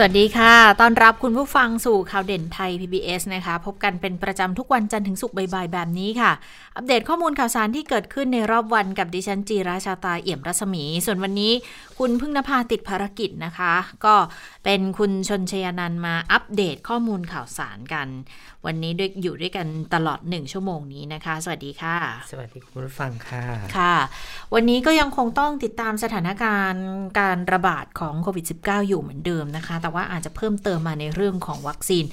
[0.00, 6.32] สวัสดีค่ะ ตอนรับคุณผู้ฟังสู่ข่าวเด่นไทย PBS นะคะ พบกันเป็นประจำทุกวันจันทร์ถึงศุกร์บ่ายๆ แบบนี้ค่ะ
[6.76, 11.52] อัปเดตข้อมูลข่าวสารที่เกิดขึ้นในรอบวันกับดิฉันจีราชาตาเอี่ยมรัศมี ส่วนวันนี้
[11.98, 14.14] คุณพึ่งนภาติดภารกิจนะคะ ก็
[14.64, 18.08] เป็นคุณชนชยานันมาอัปเดตข้อมูลข่าวสารกัน
[18.66, 21.96] วันนี้ด้วยอยู่ด้วยกันตลอดหนึ่งชั่วโมงนี้นะคะ สวัสดีค่ะ
[22.30, 23.44] สวัสดีคุณผู้ฟังค่ะ
[23.76, 23.96] ค่ะ
[24.54, 26.86] วันนี้ก็ยังคงต้องติดตามสถานการณ์
[27.20, 32.04] การระบาดของโควิด -19 อยู่เหมือนเดิมนะคะ แต่ว่าอาจจะเพิ่มเติมมาในเรื่องของวัคซีน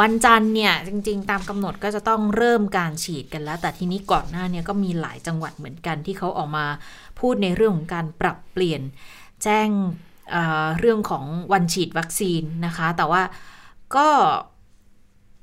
[0.00, 6.66] วันจันทร์เนี่ยจริง ๆ ตามกำหนดก็จะต้องเริ่มการฉีดกันแล้ว แต่ทีนี้ก่อนหน้าเนี่ยก็มีหลายจังหวัดเหมือนกันที่เขาออกมา
[7.20, 8.82] พูดในเรื่องของการปรับเปลี่ยน
[9.42, 9.68] แจ้ง
[10.30, 13.22] เเรื่องของวันฉีดวัคซีนนะคะ แต่ว่า
[13.96, 14.08] ก็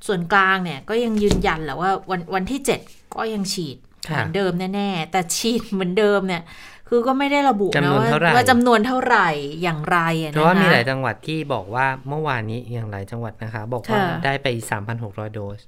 [0.08, 6.44] ส่วนกลางเนี่ยก็ยังยืนยันแหละว่าวันวันที่ 7 ก็ยังฉีดเหมือนเดิมแน่ๆแต่ฉีดเหมือนเดิมเนี่ย
[6.92, 9.30] คือก็ไม่ได้ระบุนะว่าว่าจำนวนเท่าไหร่
[9.64, 9.98] อย่างไร
[10.32, 14.48] เพราะว่ามีหลายจังหวัดที่บอกว่าเมื่อวานนี้อย่างหลายจังหวัดนะคะ บอกว่าได้ไป
[14.92, 15.60] 3,600 โดส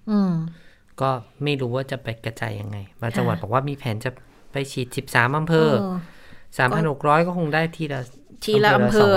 [1.02, 1.10] ก็
[1.44, 4.12] ไม่รู้ว่าจะไปกระจายยังไงบางจังหวัดบอกว่ามีแผนจะ
[4.52, 5.70] ไปฉีด 13อำเภอ
[6.48, 8.02] 3,600 ก็คงได้ทีละ
[8.44, 9.14] ทีละอำเภอ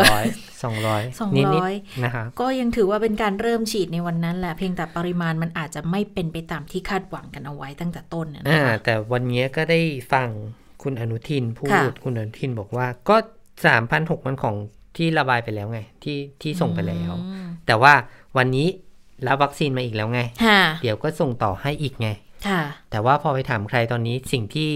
[0.62, 9.80] สองร้อยสองร้อยนะคะก็ยังถือว่าเป็นการเริ่มฉีดในวันนั้นแหละเพียงแต่ปริมาณมันอาจจะไม่เป็นไปตามที่คาดหวังกันเอาไว้ตั้งแต่ต้นนะคะแต่วันนี้ก็ได้
[10.12, 10.28] ฟัง
[10.82, 13.16] คุณอนุทินพูดคุณอนุทินบอกว่าก็
[13.66, 14.56] สามพันหกมันของ
[14.96, 17.12] ที่ระบายไปแล้วไง ที่ที่ส่งไปแล้ว
[17.66, 17.92] แต่ว่า
[18.36, 18.66] วันนี้
[19.26, 20.20] รับวัคซีนมาอีกแล้วไง
[20.82, 22.08] เดี๋ยวก็ส่งต่อให้อีกไง
[22.90, 24.70] แต่ว่าพอไปถามใครตอนนี้สิ่งที่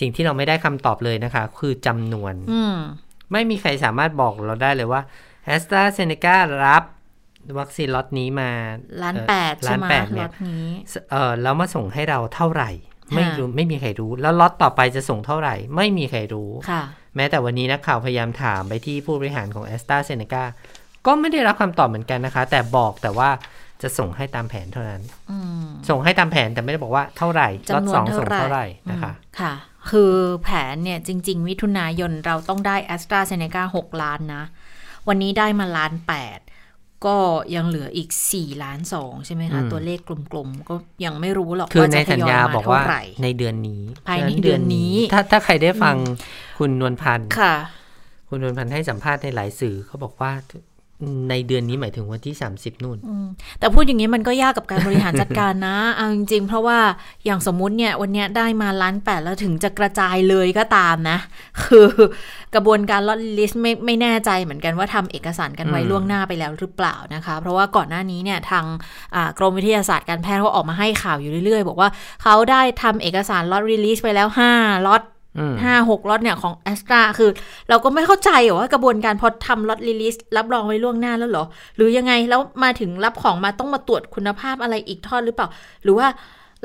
[0.00, 2.34] สิ่งที่เราไม่ได้คำตอบเลยนะคะ คือจำนวน
[3.32, 5.02] ไม่มีใครสามารถบอกเราได้เลยว่า
[5.46, 6.84] แอสตราเซเนการับ
[7.58, 8.50] วัคซีนล็อตนี้มา
[9.02, 10.30] ล้านแปดล้านแปดเนี่ย
[11.10, 12.70] เออแล้วมาส่งให้เราเท่าไหร่
[13.14, 16.50] ไม่รู้ไม่มีใครรู้ แล้วล็อตต่อไปจะส่งเท่าไหร่ ไม่มีใครรู้
[17.16, 20.44] แม้แต่วันนี้นักข่าวพยายามถามไปที่ผู้บริหารของแอสตราเซเนกา
[21.06, 23.30] ก็ไม่ได้รับคำตอบเหมือนกันนะคะ แต่บอกแต่ว่า
[23.82, 25.02] จะส่งให้ตามแผนเท่านั้น
[25.88, 29.52] ส่งให้ตามแผนแต่ไม่ได้บอกว่าเท่าไหร่ล็อตสองส่งเท่าไหร่นะคะค่ะ
[29.90, 34.44] คือแผนเนี่ยจริง ๆ มิถุนายนเราต้องได้แอสตราเซเนกาหกล้านนะ
[35.08, 36.38] วันนี้ได้มาล้านแปด
[37.06, 37.16] ก็
[37.54, 39.98] ยังเหลืออีกสี่ล้านสองใช่ไหมคะ ตัวเลข
[40.32, 40.74] กลมๆ ก็
[41.04, 45.96] ยังไม่รู้หรอกว่าจะทยอยมาเท่าไหร่ในเดือนนี้ภายในเดือนนี้ ถ้าถ้าใครได้ฟัง
[46.58, 47.54] คุณนวลพันธ์ค่ะ
[48.28, 50.32] คุณนวลพันธ์ให้สัมภาษณ์ในหลายสื่อเขาบอกว่า
[51.30, 52.98] ในเดือนนี้หมายถึงวันที่ 30 นู่น
[53.58, 56.78] แต่พูดอย่างนี้มันก็ยากกับการบริหารจัดการนะเอาจริงๆ เพราะว่า
[57.24, 61.18] อย่างสมมุติเนี่ยวันนี้ได้มาล้านแปดแล้วถึงจะกระจายเลยก็ตามนะ
[61.62, 61.86] คือ
[62.54, 68.64] กระบวนการลอตลิสต์ไม่ไม่แน่ใจเหมือนกันว่าทำเอกสารกันไว้ล่วงหน้าไปแล้วหรือเปล่านะคะ เพราะว่าก่อนหน้านี้เนี่ยทาง
[69.38, 71.88] กรมวิทยาศาสตร์การแพทย์เขาออกมาให้ข่าวอยู่เรื่อยๆ บอกว่า
[72.22, 74.28] เขาได้ทำเอกสาร lot release ไปแล้ว
[74.58, 75.02] 5ล็อต
[75.62, 77.30] ห้าหกล็อตเนี่ยของแอสตราคือ
[77.68, 81.44] เราก็ไม่เข้าใจว่ากระบวนการพอทำ lot release รับรองไว้ล่วงหน้าแล้วเหรอ
[81.76, 85.48] หรือยังไงแล้วมาถึงรับของมาต้องมาตรวจคุณภาพอะไรอีกทอดหรือเปล่า
[85.82, 86.06] หรือว่า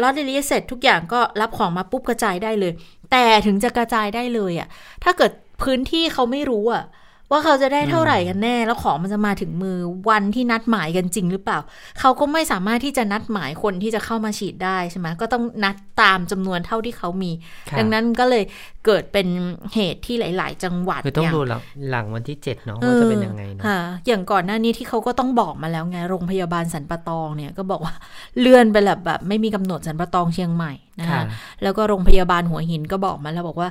[0.01, 2.71] lot release เสร็จทุกอย่างก็รับของมาปุ๊บกระจายได้เลย
[3.11, 4.67] แต่ถึงจะกระจายได้เลยอะ่ะ
[5.03, 5.31] ถ้าเกิด
[5.63, 6.83] พื้นที่เขาไม่รู้อะ่ะ
[7.31, 9.77] ว่าเขาจะได้เท่าไหร่กันแน่ แล้วของมันจะมาถึงมือ
[10.09, 11.59] วันที่นัดหมายกันจริงหรือเปล่า
[11.99, 17.31] เขาก็ไม่สามารถที่จะนัดหมายคนที่จะเข้ามาฉีดได้ใช่ไหมก็ต้องนัดตามจำนวนเท่าที่เขามี
[17.77, 18.43] ดังนั้นก็เลย
[18.85, 19.27] เกิดเป็น
[19.73, 21.41] เหตุที่หลาย ๆ จังหวัดคือต้องดู
[21.89, 23.65] หลังวันที่เจ็ดเนาะว่าจะเป็นยังไงเนาะ
[24.07, 27.93] อย่างก่อนหน้านี้ที่เขาก็ต้องบอกมาแล้วไงโรงพยาบาลสันปะตองเนี่ยก็บอกว่า
[28.39, 31.21] เลื่อนไปแบบแบบไม่มีกำหนดสันปะตองเชียงใหม่ นะคะ
[31.63, 33.69] แล้วก็โรงพยาบาลหัวหินก็บอกมาแล้วบอกว่า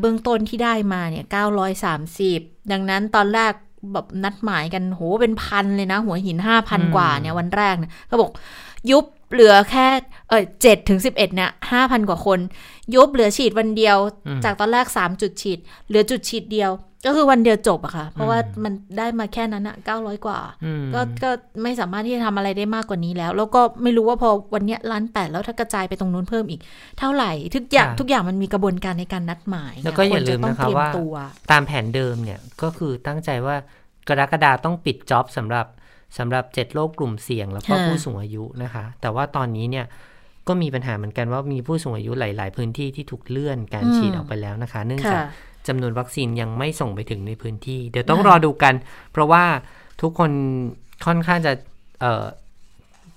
[0.00, 2.40] เบื้องต้นที่ได้มาเนี่ยเก้าร้อยสามสิบ
[2.72, 3.52] ดังนั้นตอนแรก
[3.92, 8.30] แบบนัดหมายกันโหเป็นพันเลยนะ หัวหินห้าพันกว่าเนี่ยวันแรกเนี่ยเขาบอก
[8.90, 9.86] ยุบเหลือแค่
[10.28, 12.38] เออเจ็ดถึงสิบเอ็ดเนี่ยห้าพันกว่าคน
[12.94, 13.96] ยุบเหลือฉีดวันเดียว
[14.44, 15.58] จากตอนแรกสามจุดฉีด
[15.88, 16.72] เหลือจุดฉีดเดียว
[17.06, 20.38] ก็คือวันเดียวจบอะค่ะ เพราะว่ามันได้มาแค่นั้นอะเก้าร้อยกว่า
[20.94, 21.30] ก็ก็
[21.62, 26.60] ไม่สามารถที่จะทำอะไรได้มากกว่านี้แล้ว แล้วก็ไม่รู้ว่าพอวันนี้ล้านแปดแล้วถ้ากระจายไปตรงนู้นเพิ่มอีก
[26.98, 30.88] เท่าไหร่ทุกอย่างทุกอย่างมันมีกระบวนการในการนัดหมายแล้วก็อย่าลืมนะคะว่า
[31.50, 33.56] ตามแผนเดิมเนี่ยก็คือตั้งใจว่า
[34.08, 35.66] กรกฎาต้องปิดจ็อบสำหรับ
[36.18, 39.86] สำหรับเจ็ดโรคกลุ่มเสี่ยงแล้วก็ผู้สูงอายุนะคะ แต่ว่าตอนนี้เนี่ย
[40.48, 45.22] ก็มีปัญหาเหมือนกันว่ามีผู้สูงอายุหลาย ๆ พื้นที่ที่ถูกเลื่อนการฉีดออกไปแล้วนะคะ เนื่องจาก
[45.68, 48.74] จำนวนวัคซีนยังไม่ส่งไปถึงในพื้นที่ เดี๋ยวต้องรอดูกัน
[49.12, 49.44] เพราะว่า
[50.02, 50.30] ทุกคน
[51.06, 51.52] ค่อนข้างจะ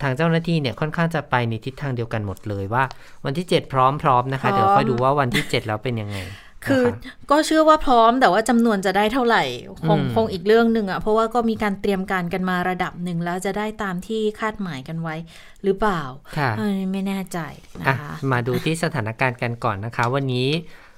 [0.02, 2.84] ทางเจ้าหน้าที่เนี่ยค่อนข้างจะไปในทิศทางเดียวกันหมดเลยว่า
[3.26, 6.18] วันที่ 7 พร้อมพร้อมนะคะ เดี๋ยวค่อยดูว่าวันที่ 7 แล้วเป็นยังไง
[6.66, 6.84] คือ
[7.32, 9.44] ก็เชื่อว่าพร้อมแต่ว่าจำนวนจะได้เท่าไหร่
[9.88, 15.16] คงคงอีกเรื่องหนึ่งอะ่ะเพราะว่าก็มีการเตรียมการกันมาระดับหนึ่งแล้วจะได้ตามที่คาดหมายกันไว้
[15.64, 16.02] หรือเปล่า
[16.38, 16.52] ค่ะ
[16.92, 17.40] ไม่แน่ใจ
[17.82, 20.50] นะคะมาดูที่สถานการณ์กันก่อนนะคะ วันนี้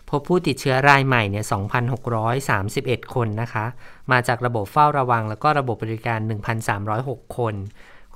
[0.10, 1.46] พบผู้ติดเชื้อรายใหม่เนี่ย
[2.30, 3.66] 2,631 คนนะคะ
[4.12, 6.19] มาจากระบบเฝ้าระวังแล้วก็ระบบบริการ
[6.78, 7.56] 1,306 คน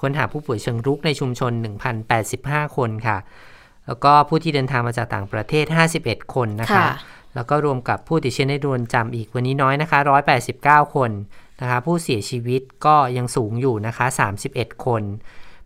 [0.02, 1.52] ค้นหาผู้ป่วยเชิงรุกในชุมชน
[2.14, 3.18] 1,085 คนค่ะ
[3.88, 5.66] แล้วก็ผู้ที่เดินทางมาจากต่างประเทศ
[6.00, 6.88] 51 คนนะคะ
[7.36, 10.00] แล้วก็รวมกับผู้ติดเชื้อในเรือนจำอีกวันนี้น้อยนะคะ
[10.48, 11.12] 189 คน
[11.62, 14.06] นะคะผู้เสียชีวิตก็ยังสูงอยู่นะคะ
[14.46, 15.04] 31 คน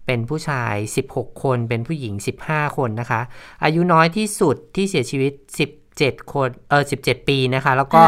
[0.05, 0.73] เป็นผู้ชาย
[1.09, 2.13] 16 คน เป็นผู้หญิง
[2.45, 3.21] 15 คนนะคะ
[3.63, 5.33] อายุน้อยที่สุดที่เสียชีวิต
[5.81, 8.03] 17 คนเออ17 ปีนะคะ แล้วก็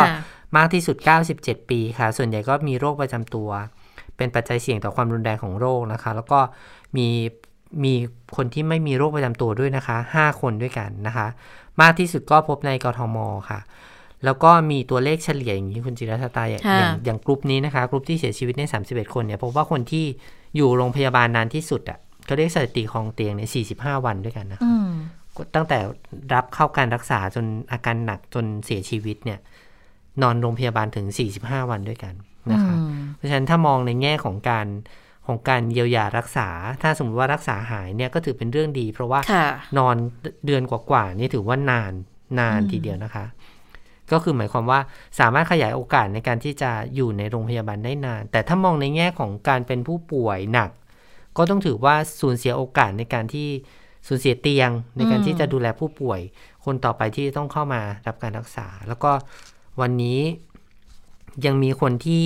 [0.57, 0.95] มากที่สุด
[1.33, 3.49] 97 ปีค่ะ ส่วนใหญ่ก็มีโรคประจำตัว
[4.17, 6.39] เป็นปัจจัยเสี่ยงต่อความรุนแรงของโรคนะคะ แล้วก็
[6.97, 7.07] มี
[7.83, 7.93] มี
[8.35, 11.27] คนที่ไม่มีโรคประจำตัวด้วยนะคะ 5 คนด้วยกันนะคะ
[11.81, 13.17] มากที่สุดก็พบในกทม
[13.49, 13.59] ค่ะ
[14.25, 20.05] แล้วก็มีตัวเลขเฉลี่ยอย่างนี้คุณจิรชตาอย่างอย่างอย่างกลุ่มนี้นะคะกลุ่มที่เสียชีวิตใน 31 คนเนี่ยพบว่าคนที่
[20.55, 23.41] อยู่โรงพยาบาลนานที่สุดอะเขาเรียกสถิติของเตียงใน
[23.75, 24.71] 45 วันด้วยกันนะคะ
[25.55, 25.77] ตั้งแต่
[26.33, 29.39] รับเข้าการรักษาจนอาการหนักจนเสียชีวิตเนี่ย
[30.21, 31.05] นอนโรงพยาบาลถึง
[31.39, 32.13] 45 วันด้วยกัน
[32.51, 32.75] นะคะ
[33.15, 34.67] เพราะฉะนั้นถ้ามองในแง่ของการ
[35.31, 36.49] ของการเยียวยารักษา
[36.81, 39.19] ถ้าสมมติว่ารักษาหายเนี่ยก็ถือเป็นเรื่องดี เพราะว่า
[39.77, 39.95] นอน
[40.45, 41.93] เดือนกว่าๆนี่ถือว่านาน
[42.39, 43.25] นานทีเดียวนะคะ
[44.11, 44.79] ก็คือหมายความว่า
[45.19, 50.69] สามารถขยายโอกาสในการที่จะอยู่ในโรงพยาบาลได้นาน แต่ถ้ามองในแง่ของการเป็นผู้ป่วยหนัก
[51.37, 53.47] ก็ต้องถือว่าสูญเสียโอกาสในการที่
[54.07, 56.19] สูญเสียเตียงในการที่จะดูแลผู้ป่วย
[56.65, 59.11] คนต่อไปที่ต้องเข้ามารับการรักษา แล้วก็
[59.81, 60.19] วันนี้
[61.45, 62.25] ยังมีคนที่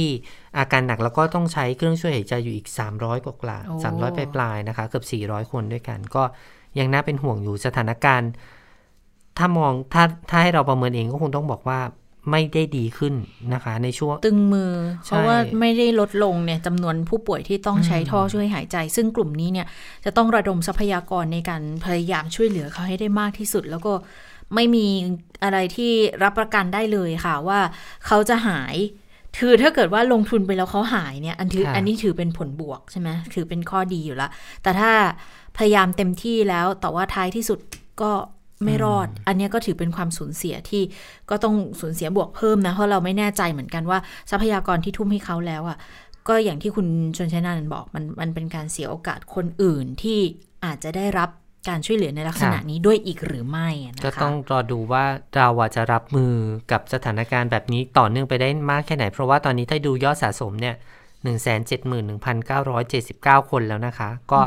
[0.57, 6.23] อาการหนักแล้วก็ต้องใช้เครื่องช่วยหายใจอยู่อีก 300 กว่ากว่า300ปลายปลายนะคะ เกือบ 400 คนด้วยกัน ก็
[6.79, 8.29] ยังน่าเป็นห่วงอยู่สถานการณ์
[9.37, 11.79] ถ้ามองถ้าถ้าให้เราประเมินเองก็คงต้องบอกว่า
[12.31, 13.13] ไม่ได้ดีขึ้น
[13.53, 14.71] นะคะ ในช่วงตึงมือ
[15.05, 19.67] เพราะว่าไม่ได้ลดลงเนี่ยจำนวนผู้ป่วยที่ต้องใช้ท่อช่วยหายใจ ซึ่งกลุ่มนี้เนี่ย
[20.05, 23.93] จะต้องระดมทรัพยากรในการพยายามช่วยเหลือเขาให้ได้มากที่สุด แล้วก็
[24.53, 24.87] ไม่มี
[25.43, 25.91] อะไรที่
[26.23, 27.59] รับประกันได้เลยค่ะว่า
[28.05, 28.75] เขาจะหาย
[29.39, 34.29] คือถ้าเกิดว่าลงทุนไปแล้วเขาหายเนี่ยอันถืออันนี้ถือเป็นผลบวกใช่ไหมถือเป็นข้อดีอยู่ละ
[34.63, 34.91] แต่ถ้า
[35.57, 37.59] พยายามเต็มที่แล้วแต่ว่าท้ายที่สุด
[38.01, 38.11] ก็
[38.65, 40.83] ไม่รอด อันนี้ก็ถือเป็นความสูญเสียที่
[41.29, 43.99] ก็ต้องสูญเสียบวกเพิ่มนะ เพราะเราไม่แน่ใจเหมือนกันว่า
[44.31, 45.77] ทรัพยากรที่ทุ่มให้เขาแล้วอะ่ะ
[46.27, 46.87] ก็อย่างที่คุณ
[47.17, 50.19] ชนชัยนันบอกมันมันเป็นการเสียโอกาสคนอื่นที่
[50.65, 51.29] อาจจะได้รับ
[51.67, 56.33] การช่วยเหลือในลักษณะนี้ด้วยอีกหรือไม่นะคะก็ต้องรอดูว่าเราจะรับมือ
[56.71, 60.75] กับสถานการณ์แบบนี้ต่อเนื่องไปได้มากแค่ไหน เพราะว่าตอนนี้ถ้าดูยอดสะสมเนี่ย
[61.23, 64.39] หนึ่งแสนเจ็ดหมื่นหนึ่งพันเก้าร้อยเจ็ดสิบเก้าคนแล้วนะคะ ก็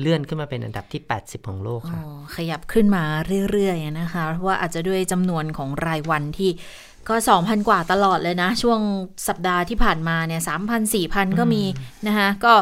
[0.00, 2.00] เลื่อนขึ้นมาเป็นอันดับที่ 80 ของโลกค่ะ
[2.36, 3.02] ขยับขึ้นมา
[3.50, 6.50] เรื่อยๆนะคะ เพราะว่าอาจจะด้วยจำนวนของรายวันที่
[7.10, 8.80] ก็ 2,000 กว่าตลอดเลยนะ ช่วง
[9.28, 11.62] สัปดาห์ที่ผ่านมาเนี่ย3,000 4,000ก็มี
[12.06, 12.52] นะคะก็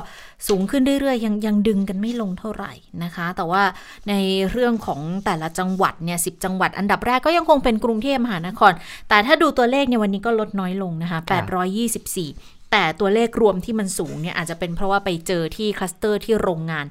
[0.49, 2.73] สูงขึ้นเรื่อยๆ ยังยังดึงกันไม่ลงเท่าไหร่
[3.05, 3.63] นะคะ แต่ว่า
[4.09, 4.15] ใน
[4.51, 8.73] เรื่องของแต่ละจังหวัดเนี่ยสิจังหวัดอันดับแรกก็ยังคงเป็นกรุงเทพมหานคร
[9.09, 11.19] แต่ถ้าดูตัวเลขในวันนี้ก็ลดน้อยลงนะคะ
[11.97, 16.87] 824 แต่ตัวเลขรวมที่มันสูงเนี่ยอาจจะเป็นเพราะว่าไปเจอที่คลัสเตอร์ที่โรงงาน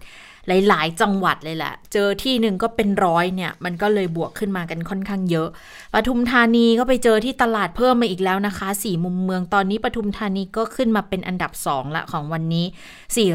[0.47, 5.49] หลาย ๆ จังหวัดเลยแหละ เจอที่หนึ่งก็เป็นร้อยเนี่ย มันก็เลยบวกขึ้นมากันค่อนข้างเยอะ
[5.93, 12.65] ปทุมธานีก็ไปเจอที่ตลาดเพิ่มมาอีกแล้วนะคะ สี่มุมเมืองตอนนี้ปทุมธานีก็ขึ้นมาเป็นอันดับ 2 ละของวันนี้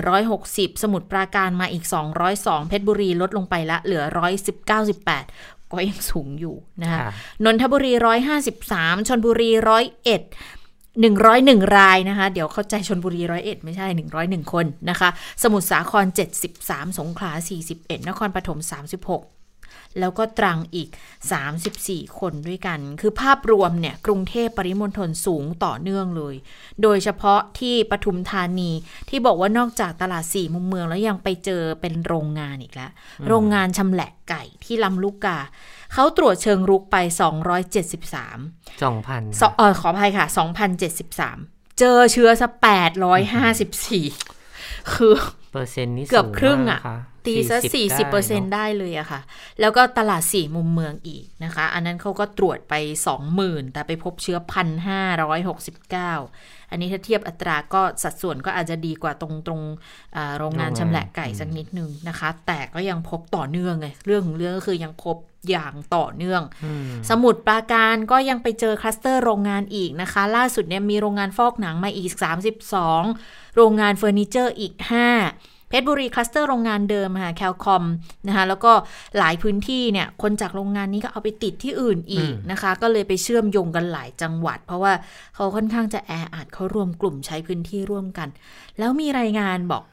[0.06, 1.84] 460 สมุทรปราการมาอีก
[2.26, 4.02] 202 เพชรบุรีลดลงไปละเหลือ
[4.86, 7.00] 198 ก็ยังสูงอยู่นะคะ
[7.44, 7.92] นนทบุรี
[8.50, 9.50] 153 ชนบุรี
[10.08, 10.61] 101
[11.00, 15.08] หนึ่งร้อยหนึ่งรายนะคะ เดี๋ยวเข้าใจชนบุรีร้อยเอ็ดไม่ใช่หนึ่งร้อยหนึ่งคนนะคะ
[15.42, 19.22] สมุทรสาครเจ็ดสิบสามสงขลาสี่สิบเอ็ดนครปฐมสามสิบหก
[20.00, 20.88] แล้วก็ตรังอีก
[21.58, 26.34] 34 คนด้วยกัน คือภาพรวมเนี่ย กรุงเทพปริมณฑลสูงต่อเนื่องเลย
[26.82, 28.70] โดยเฉพาะที่ปทุมธานี
[29.08, 32.90] ที่บอกว่านอกจากตลาดสี่มุมเมืองแล้วยังไปเจอเป็นโรงงานอีกแล้ว
[33.28, 35.38] โรงงานชำแหละไก่ที่ลำลูกกา
[35.92, 40.26] เขาตรวจเชิงรุกไป 273 2,000เออขออภัยค่ะ
[41.02, 42.48] 2,073 เจอเชื้อซะ
[44.10, 45.14] 854 คือ
[45.52, 46.80] เปอร์เซ็นต์นี้เกือบครึ่งอะ
[47.26, 49.20] ตีซะสี่สิบเปอร์เซ็นได้เลยอะค่ะ
[49.60, 52.74] แล้วก็ตลาดสี่มุมเมืองอีกนะคะ อันนั้นเขาก็ตรวจไป
[53.06, 56.12] สองหมื่นแต่ไปพบเชื้อพันห้าร้อยหกสิบเก้า
[56.70, 59.60] อันนี้ถ้าเทียบอัตราก็สัดส่วนก็อาจจะดีกว่าตรงตรง
[60.38, 65.16] โรงงานชำแหละไก่สักนิดนึงนะคะ แต่ก็ยังพบต่อเนื่องไงเรื่องของเรื่องก็คือยังพบ
[65.50, 66.42] อย่างต่อเนื่อง
[67.10, 72.12] สมุทรปราการก็ยังไปเจอคลัสเตอร์โรงงานอีกนะคะ ล่าสุดเนี่ยมีโรงงานฟอกหนังมาอีก
[72.84, 77.84] 32 โรงงานเฟอร์นิเจอร์อีก 5 เพชรบุรีคลัสเตอร์โรงงานเดิมค่ะแคลคอมพ์
[78.28, 78.72] นะคะแล้วก็
[79.18, 84.92] หลายพื้นที่เนี่ยคนจากโรงงานนี้ก็เอาไปติดที่อื่นอีกนะคะ ก็เลยไปเชื่อมโยงกันหลายจังหวัด เพราะว่า
[85.34, 88.28] เขาค่อนข้างจะแออัดเขารวมกลุ่มใช้พื้นที่ร่วมกัน
[88.78, 89.84] แล้วมีรายงานบอก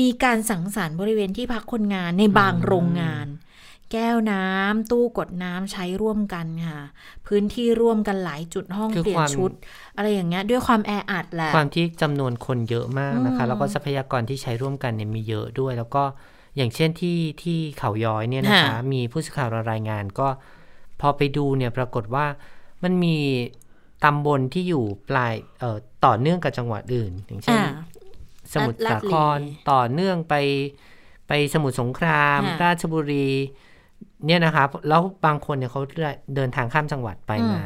[0.00, 3.26] มีการสังสรรค์บริเวณที่พักคนงานในบางโรงงาน
[3.94, 6.80] แก้วน้ำตู้กดน้ำใช้ร่วมกันค่ะ
[7.26, 9.50] พื้นที่ร่วมกันหลายจุดห้องคือเปลี่ยคนวามชุด
[9.96, 16.02] อะไรอย่างเงี้ยด้วยความแออัดแหละความที่จำนวนคนเยอะมากนะคะอืมแล้วก็ทรัพยากรที่ใช้ร่วมกันเนี่ยมีเยอะด้วย แล้วก็
[16.56, 20.28] อย่างเช่นที่ที่เขาย้อยเนี่ยนะคะค่ะมีผู้สื่อข่าวเรารายงานก็
[21.00, 22.26] พอไปดูเนี่ยปรากฏว่า
[22.82, 23.16] มันมี
[24.04, 27.72] ตำบลที่อยู่ปลายเอ่อต่อเนื่องกับจังหวัดอื่น อย่างเช่นอ่า
[28.52, 29.38] สมุทรลาสาดลีคร
[29.70, 30.34] ต่อเนื่องไป
[31.28, 33.28] ไปสมุทรสงครามค่ะราชบุรี
[34.26, 35.82] เนี่ยนะครับ แล้วบางคนเนี่ยเขา
[36.36, 37.64] เดินทางข้ามจังหวัดไปอืมมา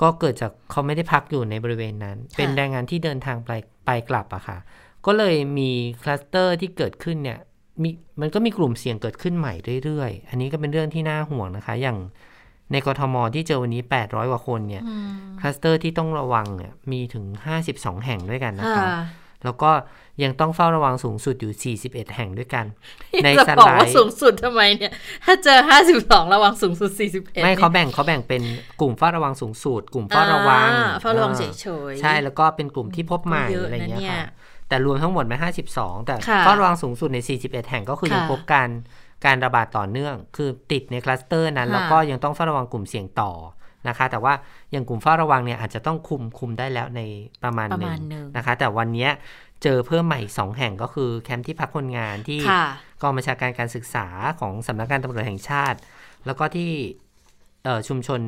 [0.00, 3.50] ก็เกิดจากเขาไม่ได้พักอยู่ในบริเวณนั้นค่ะเป็นแรงงานที่เดินทางไป
[3.86, 4.58] ไปกลับอะค่ะ
[5.06, 5.70] ก็เลยมี
[6.02, 7.38] คลัสเตอร์ที่เกิดขึ้นเนี่ย
[7.82, 7.90] มี
[8.20, 9.54] มันก็มีกลุ่มเสี่ยงเกิดขึ้นใหม่
[9.84, 11.98] เรื่อยๆ อันนี้ก็เป็นเรื่องที่น่าห่วงนะคะ อย่าง
[12.72, 15.08] ในกทมที่เจอวันนี้ 800 กว่าคนเนี่ยอืม
[15.40, 17.24] คลัสเตอร์ที่ต้องระวังเนี่ยมีถึง
[17.64, 18.88] 52 แห่งด้วยกันนะคะค่ะ
[19.44, 19.70] แล้วก็
[20.22, 22.64] ยังต้องเฝ้าระวังสูงสุดอยู่ 41 แห่งด้วยกัน
[23.24, 24.92] ในจะสบอกไลว่าด์สูงสุดทำไมเนี่ย
[25.24, 25.58] ถ้าเจอ
[25.96, 28.42] 52 ระวังสูงสุด 41 ไม่เขาแบ่งเขาแบ่งเป็น
[28.80, 34.26] กลุ่มเฝ้าระวังสูงสุด กลุ่มเฝ้าระวังอ่าเฝ้าระวังอ่าเฉยๆใช่แล้วก็เป็นกลุ่มที่พบใหม่ก็เยอะอะไรเงี้ยนะเนี่ยค่ะ
[34.68, 35.36] แต่รวมทั้งหมดมา
[35.72, 38.68] 52 แต่ค่ะเฝ้าระวังสูงสุดใน 41 แห่งก็คือยังค่ะพบการ
[39.24, 43.32] การระบาดต่อเนื่อง คือติดในคลัสเตอร์นั้นค่ะแล้วก็ยังต้องเฝ้าระวังกลุ่มเสี่ยงต่อ
[43.88, 44.32] นะคะ แต่ว่า
[44.72, 47.00] อย่างกลุ่มเฝ้าระวังเนี่ยอาจจะต้องคุมคุมได้แล้วใน
[47.42, 49.10] ประมาณประหนึ่มางณหนึ่งนะคะ แต่วันเนี้ย
[49.62, 52.64] เจอเพิ่มใหม่อีกสองแห่งก็คือแคมป์ที่พักคนงานที่ค่ะ
[53.02, 54.06] กองบัญชาการการศึกษา
[54.40, 55.78] ของสำนักงานตำรวจแห่งชาติ
[56.26, 56.70] แล้วก็ที่
[57.64, 58.20] เอ่อชุมชน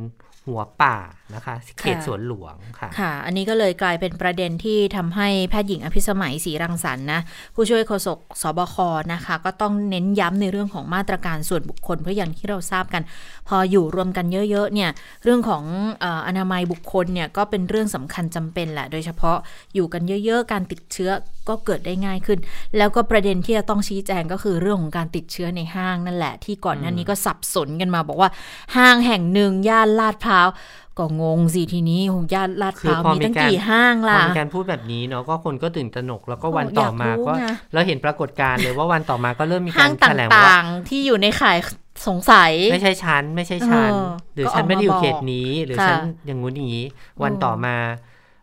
[0.47, 0.97] หัวป่า
[1.35, 7.21] นะคะ เขตค่ะสวนหลวงค่ะ ค่ะ อันนี้ก็เลยกลายเป็นประเด็นที่ทำให้แพทย์หญิงอภิสมัยศรีรังสรรค์นะ
[7.55, 8.77] ผู้ช่วยโฆษกสบค
[9.13, 13.03] นะคะ ก็ต้องเน้นย้ำในเรื่องของมาตรการส่วนบุคคลเพราะอย่างที่เราทราบกัน
[13.49, 14.91] พออยู่รวมกันเยอะๆเนี่ย
[15.25, 15.63] เรื่องของ
[16.01, 19.37] เอ่ออนามัยบุคคลเนี่ยก็เป็นเรื่องสำคัญจำเป็นแหละ โดยเฉพาะ
[19.75, 21.11] อยู่กันเยอะๆ การติดเชื้อ
[21.49, 22.39] ก็เกิดได้ง่ายขึ้น
[22.77, 28.31] แล้วก็ประเด็นที่จะต้องชี้แจงก็คือเรื่องของการติดเชื้อในห้างนั่นแหละ ที่ก่อนหน้านี้ก็สับสนกันมา บอกว่า
[28.77, 30.49] ห้างแห่งหนึ่งย่านลาดพร้าว
[30.99, 41.59] ก็งงสิทีนี้โหย่านลาดพร้าวคือพอมีตั้งมีการกี่ห้างพอล่ะมีการพูดแบบนี้เนาะก็คนก็ตื่นตระหนกแล้วก็วันโอ้ต่อมาอยากรู้ก็ไงเราเห็นปรากฏการณ์เลยว่าวันต่อมาก็เริ่มมีห้ากางรตแถลงว่า่างๆที่อยู่ในข่าย
[42.07, 46.87] สงสัยไม่ใช่ชั้นไม่ใช่ชั้นเออหรือก็ฉันไม่ได้อยู่ออกมาเขตนี้หรือค่ะฉันอย่างงู้นอย่างนี้
[47.23, 47.77] วันอืมต่อมา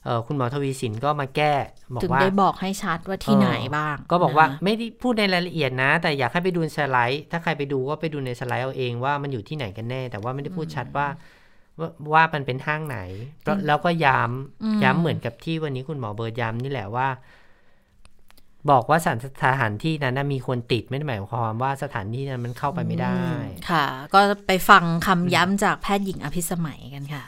[0.05, 1.53] เอ่อคุณหมอทวีสินก็มาแก้
[1.93, 11.07] บอกถึงว่าได้บอกให้ชัดว่าที่ไหนบ้าง ก็บอกว่านะไม่ได้พูดในรายละเอียดนะ แต่อยากให้ไปดูสไลด์ ถ้าใครไปดูก็ไปดูในสไลด์เอาเองว่ามันอยู่ที่ไหนกันแน่ แต่ว่าไม่ได้พูดชัดว่า
[11.79, 12.99] ว่าว่ามันเป็นห้างไหน
[13.43, 14.19] แล้วแล้วก็ย้
[14.63, 17.07] อืมำย้ำเหมือนกับที่วันนี้คุณหมอเบิร์ดย้ำนี่แหละว่า
[18.71, 19.27] บอกว่าสถานส
[19.59, 23.19] ถานที่นั้นนะมีคนติดไม่ได้หมายความว่าสถานที่นั้นมันเข้าไปไม่ได้
[23.69, 27.23] ค่ะ ก็ไปฟังคำย้ำจากแพทย์หญิงอภิสมัยกันค่ะ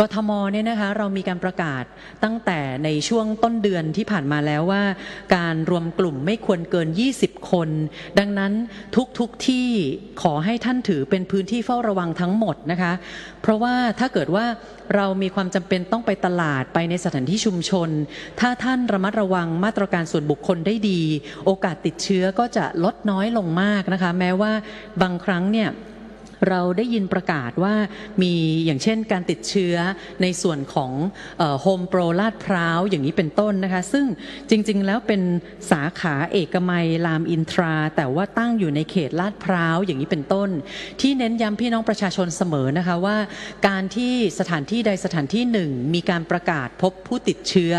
[0.00, 1.84] กทมเนี่ยนะคะเรามีการประกาศ
[2.24, 4.82] ตั้งแต่ในช่วงต้นเดือนที่ผ่านมาแล้วว่า
[5.36, 6.88] การรวมกลุ่มไม่ควรเกิน
[7.18, 7.68] 20 คน
[8.18, 8.52] ดังนั้น
[9.18, 9.68] ทุกๆทที่
[10.22, 12.92] ขอให้ท่านถือเป็นพื้นที่เฝ้าระวังทั้งหมดนะคะ
[13.42, 14.46] เพราะว่าถ้าเกิดว่า
[14.94, 17.88] เรามีความจำเป็นต้องไปตลาดไปในสถานที่ชุมชน
[18.40, 21.00] ถ้าท่านระมัดระวังมาตรการส่วนบุคคลได้ดี
[21.44, 24.52] โอกาสติดเชื้อก็จะลดน้อยลงมากนะคะ แม้ว่า
[25.02, 25.70] บางครั้งเนี่ย
[26.48, 27.74] เราได้ยินประกาศว่า
[28.22, 29.76] มีอย่างเช่นการติดเชื้อ
[30.22, 30.92] ในส่วนของ
[31.60, 34.06] โฮมโปรลาดพร้าวอย่างนี้เป็นต้นนะคะ ซึ่ง
[34.50, 35.22] จริง ๆ แล้วเป็น
[35.70, 40.50] สาขาเอกมัยรามอินทรา แต่ว่าตั้งอยู่ในเขตลาดพร้าวอย่างนี้เป็นต้น
[41.00, 43.16] ที่เน้นย้ำพี่น้องประชาชนเสมอนะคะว่า
[43.66, 47.74] การที่สถานที่ใดสถานที่หนึ่ง มีการประกาศพบผู้ติดเชื้อ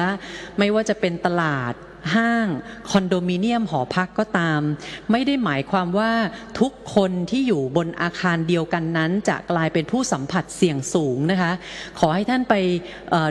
[0.59, 1.73] ไม่ว่าจะเป็นตลาด
[2.15, 2.47] ห้าง
[2.89, 4.61] คอนโดมิเนียมหอพักก็ตาม
[5.11, 6.11] ไม่ได้หมายความว่า
[6.59, 11.51] ทุกคนที่อยู่บนอาคารเดียวกันนั้น จะกลายเป็นผู้สัมผัสเสี่ยงสูงนะคะ
[11.99, 12.55] ขอให้ท่านไป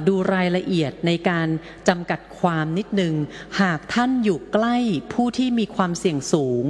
[0.08, 1.46] ดูรายละเอียดในการ
[1.88, 3.14] จำกัดความนิดนึง
[3.60, 4.76] หากท่านอยู่ใกล้
[5.12, 6.64] ผู้ที่มีความเสี่ยงสูง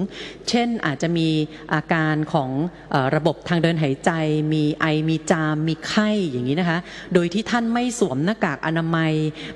[0.48, 1.28] เช่นอาจจะมี
[1.72, 2.50] อาการของ
[2.94, 4.10] อระบบทางเดินหายใจ
[4.52, 6.78] มีไอมีจามมีไข้อย่างนี้นะคะ
[7.14, 9.12] โดยที่ท่านไม่สวมหน้ากากอนามัย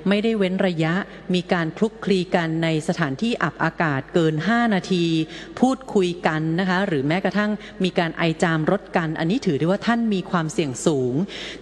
[0.07, 0.93] ไม่ได้เว้นระยะ
[1.33, 5.05] มีการคลุกคลีกันในสถานที่อับอากาศเกิน 5 นาที
[5.59, 7.51] พูดคุยกันนะคะ หรือแม้กระทั่ง
[7.83, 11.13] มีการไอจามรดกัน อันนี้ถือได้ว่าท่านมีความเสี่ยงสูง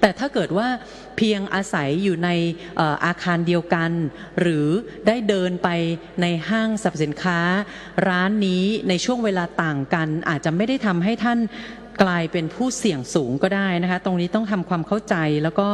[0.02, 0.68] แต่ถ้าเกิดว่า
[1.18, 2.30] เพียงอาศัยอยู่ใน
[3.06, 3.92] อาคารเดียวกัน
[4.40, 4.68] หรือ
[5.08, 5.70] ได้เดินไป
[6.22, 7.40] ในห้างสรรพสินค้า
[8.08, 11.40] ร้านนี้ในช่วงเวลาต่างกัน อาจจะไม่ได้ทำให้ท่าน
[12.04, 15.68] กลายเป็นผู้เสี่ยงสูงก็ได้นะคะ ตรงนี้ต้องทำความเข้าใจแล้วก็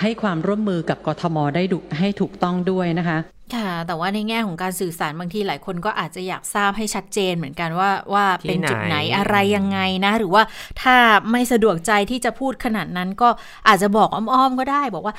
[0.00, 3.18] ให้ความร่วมมือกับกทมได้ดูให้ถูกต้องด้วยนะคะ
[3.54, 10.42] ค่ะ แต่ว่าในแง่ของการสื่อสารบางทีหลายคนก็อาจจะอยากทราบให้ชัดเจนเหมือนกันว่าว่าเป็นจุดไหนอะไรยังไงนะ หรือว่า
[10.82, 10.96] ถ้า
[11.30, 13.28] ไม่สะดวกใจที่จะพูดขนาดนั้นก็
[13.68, 15.14] อาจจะบอกอ้อมๆก็ได้ บอกว่า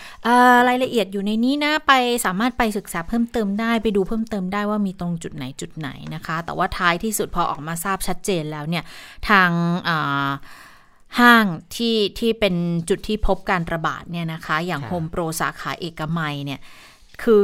[0.67, 1.93] รายละเอียดอยู่ในนี้นะไป
[2.25, 8.83] สามารถไปศึกษาเพิ่มเติมได้ไปดูเพิ่มเติมได้ว่ามีตรงจุดไหนจุดไหนนะคะ แต่ว่าท้ายที่สุดพอออกมาทราบชัดเจนแล้วเนี่ย
[9.29, 9.49] ทาง
[11.19, 12.55] ห้างที่ที่เป็น
[12.89, 16.59] จุดที่พบการระบาดเนี่ยนะคะ อย่างโฮมโปรสาขาเอกมัยเนี่ย
[17.23, 17.41] คือ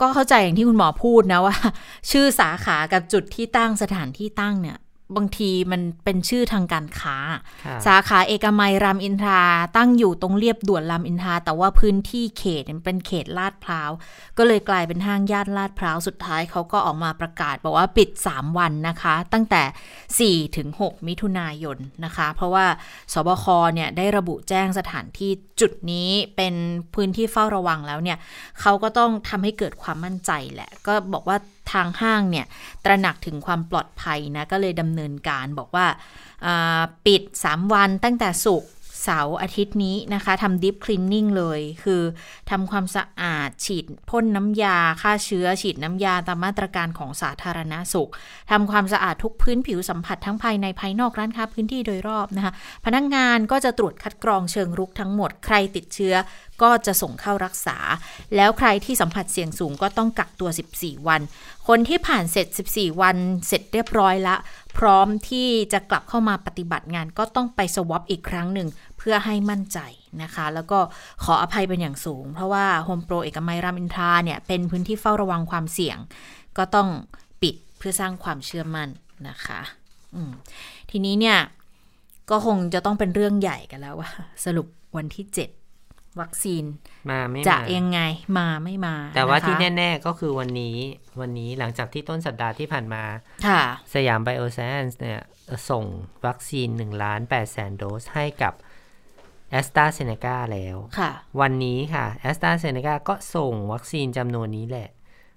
[0.00, 1.56] ก็เข้าใจอย่างที่คุณหมอพูดนะว่า
[2.10, 4.78] ชื่อสาขากับจุดที่ตั้งสถานที่ตั้งเนี่ย
[5.16, 7.16] บางทีมันเป็นชื่อทางการค้า
[7.86, 9.42] สาขาเอกมัยรามอินทรา
[9.76, 13.90] ตั้งอยู่ตรงเรียบด่วนรามอินทราแต่ว่าพื้นที่เขตเป็นเขตลาดพร้าว
[14.38, 22.66] ก็เลยกลายเป็นห้างย่านลาดพร้าว สุดท้ายเขาก็ออกมาประกาศ บอกว่าปิด 3 วันนะคะ ตั้งแต่ 4 ถึง 6 มิถุนายนนะคะ เพราะว่า
[23.12, 26.54] สบคเนี่ยได้ระบุแจ้งสถานที่จุดนี้เป็น
[26.94, 28.18] พื้นที่เฝ้าระวังแล้วเนี่ย
[28.60, 31.36] เขาก็ต้องทำให้เกิดความมั่นใจแหละ ก็บอกว่า
[31.72, 32.46] ทางห้างเนี่ย
[32.84, 35.86] ตระหนักถึงความปลอดภัยนะ ก็เลยดำเนินการบอกว่า
[37.06, 38.70] ปิด 3 วันตั้งแต่ศุกร์
[39.02, 42.02] เสาร์อาทิตย์นี้นะคะทำดิฟคลีนนิ่งเลย คือ
[42.50, 48.10] ทำความสะอาดฉีดพ่นน้ำยาฆ่าเชื้อ ฉีดน้ำยาตามมาตรการของสาธารณาสุข
[48.50, 52.52] ทำความสะอาดทุกพื้นผิวสัมผัสทั้งภายในภายนอกร้านค้าพื้นที่โดยรอบนะคะ
[52.84, 56.14] พนักงงานก็จะตรวจคัดกรองเชิงรุกทั้งหมด ใครติดเชื้อ
[56.62, 57.76] ก็จะส่งเข้ารักษา
[58.36, 61.20] แล้วใครที่สัมผัสเสี่ยงสูงก็ต้องกักตัว 14 วัน
[61.68, 63.16] คนที่ผ่านเสร็จ 14 วัน
[63.46, 64.36] เสร็จเรียบร้อยละ
[64.78, 68.68] พร้อมที่จะกลับเข้ามาปฏิบัติงานก็ต้องไปสวอปอีกครั้งหนึ่ง
[69.02, 69.78] เพื่อให้มั่นใจ
[70.22, 70.78] นะคะ แล้วก็
[71.24, 75.98] ขออภัยเป็นอย่างสูง เพราะว่าโฮมโปรเอกมัยรามอินทราเนี่ยเป็นพื้นที่เฝ้าระวังความเสี่ยง
[76.58, 76.88] ก็ต้อง
[77.42, 78.88] ปิดเพื่อสร้างความเชื่อมั่น
[79.28, 79.60] นะคะ
[80.90, 81.38] ทีนี้เนี่ย
[82.30, 84.10] ก็คงจะต้องเป็นเรื่องใหญ่กันแล้วว่า
[84.44, 84.66] สรุป
[84.96, 86.64] วันที่ 7 วัคซีน
[87.10, 88.00] มาไม่จะยังไง
[88.38, 90.76] มาไม่มา แต่ว่าที่แน่ ๆ ก็คือวันนี้
[91.20, 93.02] วันนี้หลังจากที่ต้นสัปดาห์ที่ผ่านมา
[93.94, 95.20] สยามไบโอไซเอนซ์เนี่ย
[95.70, 95.84] ส่ง
[96.26, 98.54] วัคซีน1ล้าน8แสนโดสให้กับ
[99.50, 100.76] แอสตราเซเนกาแล้ว
[101.40, 104.88] วันนี้ค่ะแอสตราเซเนกาก็ส่งวัคซีนจำนวนนี้แหละ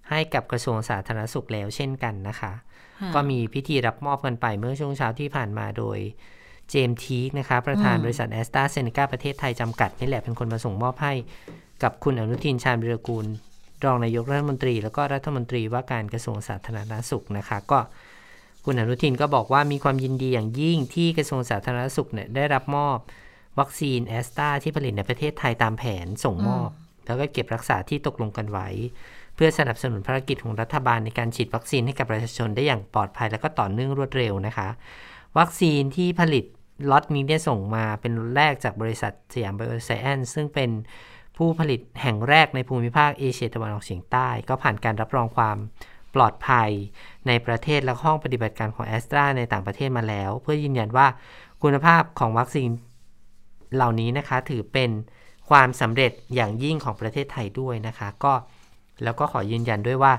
[0.10, 2.54] ให้กับกระทรวงสาธารณสุขแล้วเช่นกันนะคะ
[3.16, 6.00] ก็มีพิธีรับมอบกันไปเมื่อช่วงเช้าที่ผ่านมาโดย
[6.70, 11.14] เจมส์ทีกนะคะ ประธานบริษัทแอสตราเซเนกาประเทศไทยจำกัดนี่แหละเป็นคนมาส่งมอบให้
[11.84, 13.26] กับคุณอนุทินชาญวิรกูล
[13.84, 17.80] รองนายกรัฐมนตรี แล้วก็รัฐมนตรีว่าการกระทรวงสาธารณสุขนะคะ ก็
[18.66, 22.98] คุณอนุทินก็บอกว่ามีความยินดีอย่างยิ่งที่กระทรวงสาธารณสุขเนี่ยได้รับมอบ
[23.60, 26.70] วัคซีนแอสตราที่ผลิตในประเทศไทยตามแผนส่งมอบ
[27.06, 28.68] แล้วก็เก็บรักษาที่ตกลงกันไว้
[29.36, 34.68] เพื่อสนับสนุนภารกิจของรัฐบาลในการฉีดวัคซีนให้กับประชาชนได้อย่างปลอดภัยและก็ต่อเนื่องรวดเร็วนะคะ
[35.38, 36.46] วัคซีนที่ผลิต
[36.92, 40.70] ล็อตนี้ได้ส่งมาเป็นล็อตแรกจากบริษัทสยามไบโอไซเอนซ์ซึ่งเป็น
[41.38, 45.58] ผู้ผลิตแห่งแรกในภูมิภาคเอเชียตะวันออกเฉียงใต้ ก็ผ่านการรับรองความ
[46.16, 46.70] ปลอดภัย
[47.28, 51.08] ในประเทศและห้องปฏิบัติการของแอสตราในต่างประเทศมาแล้ว เพื่อยืนยันว่า
[51.64, 52.70] คุณภาพของวัคซีน
[53.76, 54.90] เหล่านี้นะคะถือเป็น
[55.50, 58.34] ความสำเร็จอย่างยิ่งของประเทศไทยด้วยนะคะก็
[59.04, 60.14] แล้วก็ขอยืนยันด้วยว่า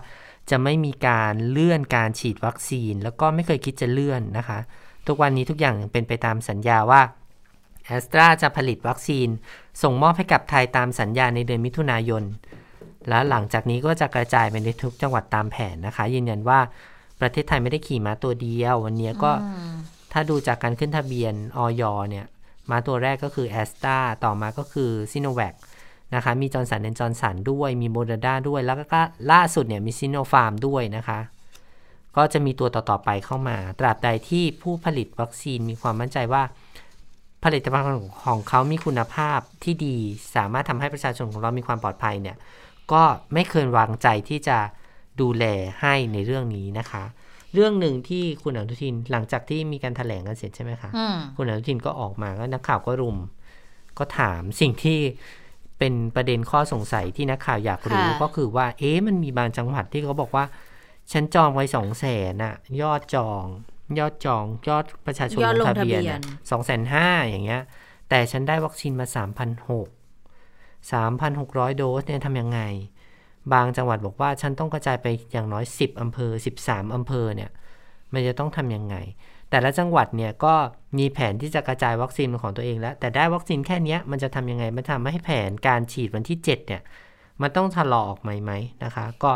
[0.51, 4.59] จะไม่มีการเลื่อนการฉีดวัคซีน แล้วก็ไม่เคยคิดจะเลื่อนนะคะ
[5.07, 7.03] ทุกวันนี้ทุกอย่างเป็นไปตามสัญญาว่า
[7.87, 9.29] แอสตราจะผลิตวัคซีน
[9.83, 12.23] ส่งมอบให้กับไทยตามสัญญาในเดือนมิถุนายน
[13.09, 16.61] และหลังจากนี้ก็จะกระจายไปในทุกจังหวัดตามแผนนะคะ ยืนยันว่า
[17.21, 19.33] ประเทศไทยไม่ได้ขี่ม้าตัวเดียว วันนี้ก็
[20.13, 22.27] ถ้าดูจากการขึ้นทะเบียนออยเนี่ย
[22.71, 25.55] มาตัวแรกก็คือแอสตราต่อมาก็คือซิโนแวค
[26.15, 29.01] นะคะ มีจอห์นสันแอนด์จอห์นสันด้วย มีโมเดอร์นาด้วย แล้วก็
[29.33, 31.19] ล่าสุดเนี่ยมีซิโนฟาร์มด้วยนะคะ
[32.17, 36.43] ก็จะมีตัวต่อ ๆ ไปเข้ามา ตราบใดที่ผู้ผลิตวัคซีนมีความมั่นใจว่า
[37.45, 37.87] ผลิตภัณฑ์
[38.25, 39.97] ของเขามีคุณภาพที่ดี
[40.37, 42.37] สามารถทำให้ประชาชนของเรามีความปลอดภัยเนี่ย
[42.93, 44.59] ก็ไม่เคยวางใจที่จะ
[45.21, 45.45] ดูแล
[45.81, 47.05] ให้ในเรื่องนี้นะคะ
[47.55, 50.91] เรื่องหนึ่งที่คุณอนุทินหลังจากที่มีการถแถลงกันเสร็จใช่ไหมคะ
[51.37, 53.19] คุณอนุทินก็ออกมาก็นักข่าวก็รุม
[53.99, 54.99] ก็ถามสิ่งที่
[55.79, 60.45] เป็นประเด็นข้อสงสัยที่นักข่าวอยากรู้ก็คือว่า เอ๊ะมันมีบางจังหวัดที่เขาบอกว่า
[61.13, 63.45] ฉันจองไว้สองแสนอะยอดจอง
[63.99, 66.03] ยอดจองยอดประชาชนลงทะเบียน
[66.51, 67.63] สองแสนห้าอย่างเงี้ย
[68.09, 69.89] แต่ฉันได้วัคซีนมาสามพันหก
[70.93, 72.61] สามพันหกร้อยโดสเนี่ยทำยังไง
[73.53, 77.51] บางจังหวัดบอกว่าฉันต้องกระจายไปอย่างน้อยสิบอำเภอสิบสามอำเภอเนี่ย
[78.13, 78.97] มันจะต้องทำยังไง
[79.51, 80.55] แต่ละจังหวัดเนี่ยก็
[80.99, 86.83] มีแผนที่จะกระจายวัคซีนของตัวเองแล้ว แต่ได้วัคซีนแค่นี้มันจะทำยังไง มันทำให้แผนการฉีดวันที่เจ็ดเนี่ย
[87.43, 88.53] มันต้องทะลอออกไหมไหม
[88.85, 89.31] นะคะ ก็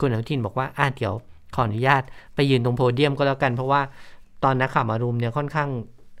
[0.00, 1.14] คุณอนุทินบอกว่าอ่าเดี๋ยว
[1.54, 2.02] ขออนุญาต
[2.34, 3.80] ไปยืนตรงโพเดียมก็แล้วกัน เพราะว่า
[4.44, 5.68] ตอนนักข่าวมารุมเนี่ยค่อนข้าง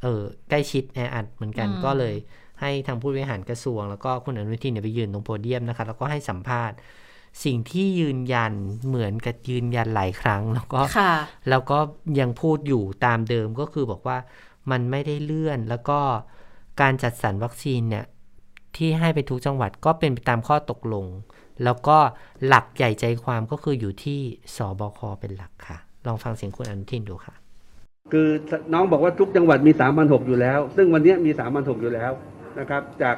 [0.02, 2.14] เออใกล้ชิดแออัดเหมือนกันก็เลย
[2.60, 6.76] ให้ทางผู้บริหารกระทรวง แล้วก็คุณอนุทินเนี่ยไปยืนตรงโพเดียมนะคะแล้วก็ให้สัมภาษณ์
[7.44, 8.52] สิ่งที่ยืนยัน
[8.86, 11.12] เหมือนกับยืนยันหลายครั้ง แล้วก็ค่ะ
[11.48, 11.78] แล้วก็
[12.20, 14.18] ยังพูดอยู่ตามเดิมก็คือบอกว่า
[14.70, 15.98] มันไม่ได้เลื่อน แล้วก็
[16.80, 18.04] การจัดสรรวัคซีนเนี่ย
[18.76, 21.06] ที่ให้ไปทุกจังหวัดก็เป็นไปตามข้อตกลง
[21.64, 21.98] แล้วก็
[22.46, 24.20] หลักใหญ่ใจความก็คืออยู่ที่
[24.56, 27.34] สบคเป็นหลักค่ะ ลองฟังเสียงคุณอนุทินดูค่ะ
[28.12, 28.28] คือ
[28.72, 32.12] น้องบอกว่าทุกจังหวัดมี 3 6 0 0 อยู่แล้ว ซึ่งวันนี้มี 3 6 0 0 อยู่แล้ว
[32.58, 33.16] นะครับ จาก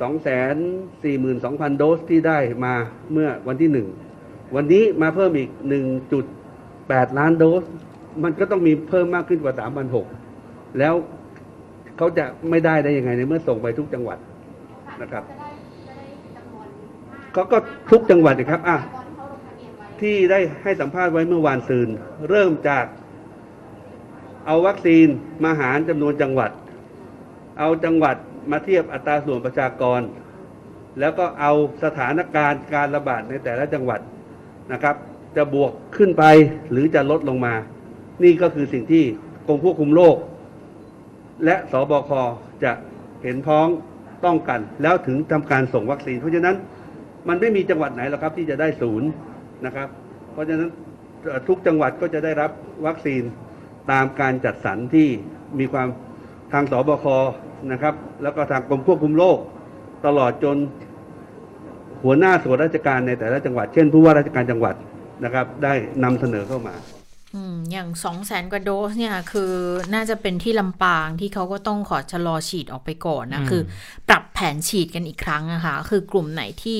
[0.00, 2.74] 242,000 โดสที่ได้มา
[3.12, 3.70] เมื่อวันที่
[4.12, 5.50] 1 วันนี้มาเพิ่มอีก
[6.34, 7.62] 1.8 ล้านโดส
[8.22, 9.54] มันก็ต้องมีเพิ่มมากขึ้นกว่า
[10.16, 10.94] 3,600 แล้ว
[11.96, 14.18] เขาจะไม่ได้ได้ยังไงในเมื่อส่งไปทุกจังหวัด
[15.02, 15.24] นะครับ
[17.32, 17.58] เขาก็
[17.90, 18.78] ทุกจังหวัดนะครับอะ
[20.00, 21.88] ที่ได้ให้สัมภาษณ์ไว้เมื่อวานซืน
[22.30, 22.84] เริ่มจาก
[24.46, 25.06] เอาวัคซีน
[25.44, 26.50] มาหารจำนวนจังหวัด
[27.58, 28.16] เอาจังหวัด
[28.50, 30.00] มาเทียบอัตราส่วนประชากร
[31.00, 31.52] แล้วก็เอา
[31.84, 34.00] สถานการณ์การระบาดในแต่ละจังหวัด
[34.72, 34.96] นะครับ
[35.36, 36.24] จะบวกขึ้นไป
[36.70, 37.54] หรือจะลดลงมา
[38.24, 39.04] นี่ก็คือสิ่งที่
[39.46, 40.16] กรมควบคุมโรค
[41.44, 42.10] และสบค
[42.64, 42.72] จะ
[43.22, 43.66] เห็นพ้อง
[44.24, 46.56] ต้องกัน แล้วถึงทำการส่งวัคซีน เพราะฉะนั้น
[47.28, 49.08] มันไม่มีจังหวัดไหนหรอกครับที่จะได้ศูนย์
[49.66, 49.88] นะครับ
[50.32, 50.70] เพราะฉะนั้น
[51.48, 52.50] ทุกจังหวัดก็จะได้รับ
[52.86, 53.22] วัคซีน
[53.90, 55.08] ตามการจัดสรรที่
[55.58, 55.88] มีความ
[56.52, 57.06] ทางสบค
[57.72, 59.38] นะครับ แล้วก็ทางกรมควบคุมโรค
[60.06, 60.56] ตลอดจน
[62.02, 64.74] หัวหน้าส่วนราชการในแต่ละจังหวัด เช่นผู้ว่าราชการจังหวัด
[65.24, 66.74] นะครับ ได้นำเสนอเข้ามา
[67.34, 69.52] อืมอย่างสองแสนกว่าโดสเนี่ยคือ
[69.94, 73.62] น่าจะเป็นที่ลำปางที่เขาก็ต้องขอชะลอฉีดออกไปก่อนนะอืมคือ
[74.08, 76.78] ปรับแผนฉีดกันอีกครั้งอะค่ะคือกลุ่มไหนที่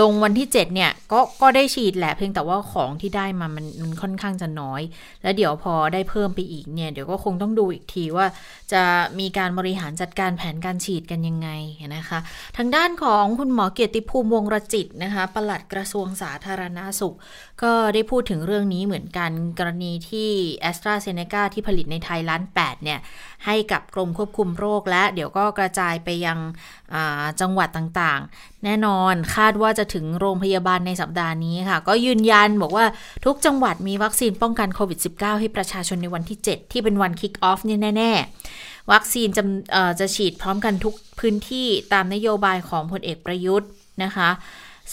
[0.00, 4.82] ลงวันที่ 7 เนี่ยก็ก็ได้ฉีดแหละเพียงแต่ว่าของที่ได้มามันมันค่อนข้างจะน้อย
[5.22, 8.26] แล้วเดี๋ยวพอได้เพิ่มไปอีกเนี่ยเดี๋ยวก็คงต้องดูอีกทีว่า
[8.72, 8.82] จะ
[9.18, 11.48] มีการบริหารจัดการแผนการฉีดกันยังไง
[11.96, 12.18] นะคะ
[12.56, 17.16] ทางด้านของคุณหมอเกียรติภูมิวงรจิตนะคะปลัดกระทรวงสาธารณาสุข
[17.62, 20.28] ก็ได้พูดถึงเรื่องนี้เหมือนกันกรณีที่
[20.70, 22.98] a s t r a z เซ e c a ที่ผลิตในไทยล้าน8เนี่ย
[23.46, 26.38] ให้กับกรมควบคุมโรคและเดี๋ยวก็กระจายไปยัง
[27.40, 32.86] จังหวัดต่างๆ แน่นอนคาดว่าจะถึงโรงพยาบาลในสัปดาห์นี้ค่ะ ก็ยืนยันบอกว่า
[33.24, 38.12] ทุกจังหวัดมีวัคซีนป้องกันโควิด -19 ให้ประชาชนในวันที่ 7 ที่เป็นวันคิกออฟเนี่ยแน่
[38.52, 39.42] ๆ วัคซีนจะ
[40.00, 43.68] จะฉีดพร้อมกันทุกพื้นที่ตามนโยบายของพลเอกประยุทธ์
[44.04, 44.30] นะคะ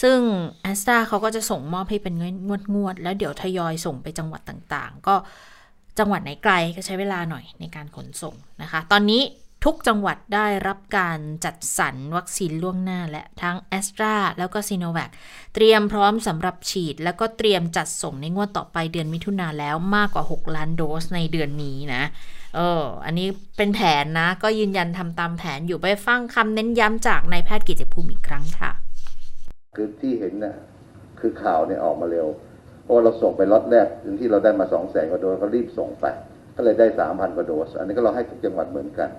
[0.02, 0.18] ซึ่ง
[0.62, 2.14] แอสตราเขาก็จะส่งมอบให้เป็น
[2.48, 5.14] งวดงวดๆแล้วเดี๋ยวทยอยส่งไปจังหวัดต่างๆ ก็
[5.98, 9.22] จังหวัดไหนไกลก็ใช้เวลาหน่อยในการขนส่งนะคะ ตอนนี้
[9.64, 15.10] ทุกจังหวัดได้รับการจัดสรรวัคซีนล่วงหน้าและทั้งแอสตราแล้วก็ซีโนแวค
[15.54, 22.02] เตรียมพร้อมสำหรับฉีด แล้วก็เตรียมจัดส่งในงวดต่อไปเดือนมิถุนาแล้วมากกว่า 6 ล้านโดสในเดือนนี้นะ
[22.56, 28.70] เอออันนี้เป็นแผนนะ ก็ยืนยันทำตามแผนอยู่ไปฟังคำเน้นย้ำจากนายแพทย์กิติภูมิอีกครั้งค่ะ
[29.74, 30.56] คือที่เห็นน่ะ
[31.20, 32.26] คือข่าวเนี่ยออกมาเร็ว
[32.86, 36.06] เพราะเราส่งไปล็อตแรกถึงที่เราได้มาสองแสนกว่าโดสก็รีบส่งไป
[36.56, 39.10] ก็เลยได้สามพันกว่าโดส อันนี้ก็เราให้ทุกจังหวัดเหมือนกัน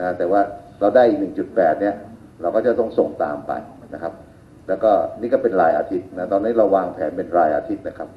[0.00, 0.40] นะแต่ว่า
[0.80, 1.94] เราได้อีกหนึ่งจุดแปดเนี่ย
[2.42, 3.52] เราก็จะต้องส่งตามไป
[3.94, 4.12] นะครับ
[4.68, 8.08] แล้วก็นี่ก็เป็นรายอาทิตย์นะตอนนี้เราวางแผนเป็นรายอาทิตย์นะครับ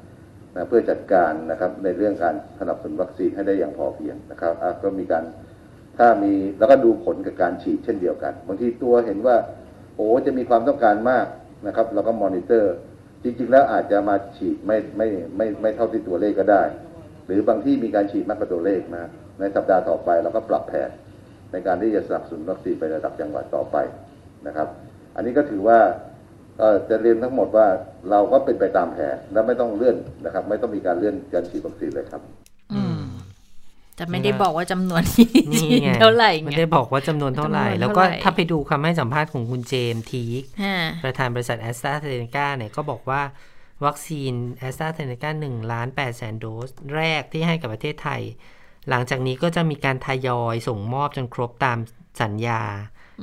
[0.56, 5.24] นะเพื่อจัดการนะครับในเรื่องการสนับสนุนวัคซีนให้ได้อย่างพอเพียงนะครับก็มีการ
[5.98, 9.36] ถ้ามีแล้วก็ดูผลกับการฉีดเช่นเดียวกัน บางทีตัวเห็นว่า
[9.96, 11.26] โอ้จะมีความต้องการมาก
[11.68, 12.74] นะครับ เราก็มอนิเตอร์
[13.26, 15.08] จริงๆ แล้วอาจจะมาฉีดไม่ไม่
[15.38, 16.64] ไม่ไม่เท่าที่ตัวเลขก็ได้
[17.26, 19.10] หรือบางที่มีการฉีดมากกว่าตัวเลขนะ
[19.40, 20.90] ในสัปดาห์ต่อไปเราก็ปรับแผน
[21.52, 23.78] ในการที่จะสนับสนุนวัคซีนไประดับจังหวัดต่อไป
[24.48, 24.68] นะครับ
[25.16, 25.80] อันนี้ก็ถือว่า
[26.90, 27.68] จะเรียนทั้งหมดว่า
[28.10, 32.45] เราก็เป็นไปตามแผนและไม่ต้องเลื่อนนะครับ ไม่ต้องมีการเลื่อนการฉีดวัคซีนเลยครับ
[34.00, 43.22] จะไม่ได้บอกว่าจำนวนที่นี่ฉีดไงเท่าไหร่ไม่ไงได้บอกว่าจำนวนเท่าไหร่จำนวนเท่าไหร่ แล้วก็ถ้าไปดูคำให้สัมภาษณ์ของคุณเจมส์ทีกฮะประธานบริษัทแอสตราเซเนกาเนี่ยก็บอกว่า
[43.86, 48.22] วัคซีนแอสตราเซเนกา1ล้าน8แสนโดส แรกที่ให้กับประเทศไทย
[48.90, 51.78] หลังจากนี้ก็จะมีการทยอยส่งมอบจนครบตาม
[52.22, 52.62] สัญญา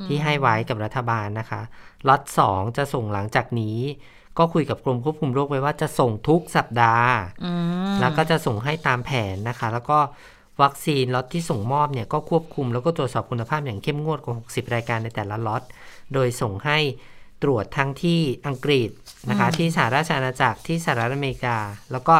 [0.07, 1.63] ที่ให้ไว้กับรัฐบาลนะคะ
[2.09, 3.79] ล็อต2จะส่งหลังจากนี้
[4.39, 7.11] ก็คุยกับกรมควบคุมโรคไว้ว่าจะส่งทุกสัปดาห์
[7.45, 7.53] อื
[7.93, 9.99] มแล้วก็จะส่งให้ตามแผนนะคะ แล้วก็
[10.63, 15.63] วัคซีนล็อตที่ส่งมอบเนี่ยก็ควบคุมแล้วก็ตรวจสอบคุณภาพอย่างเข้มงวดกว่า 60 รายการในแต่ละล็อต
[16.15, 16.79] โดยส่งให้
[17.43, 18.91] ตรวจทั้งที่อังกฤษ
[19.31, 21.57] นะคะที่สหราชอาณาจักรที่สหรัฐอเมริกา
[21.93, 22.17] แล้วก็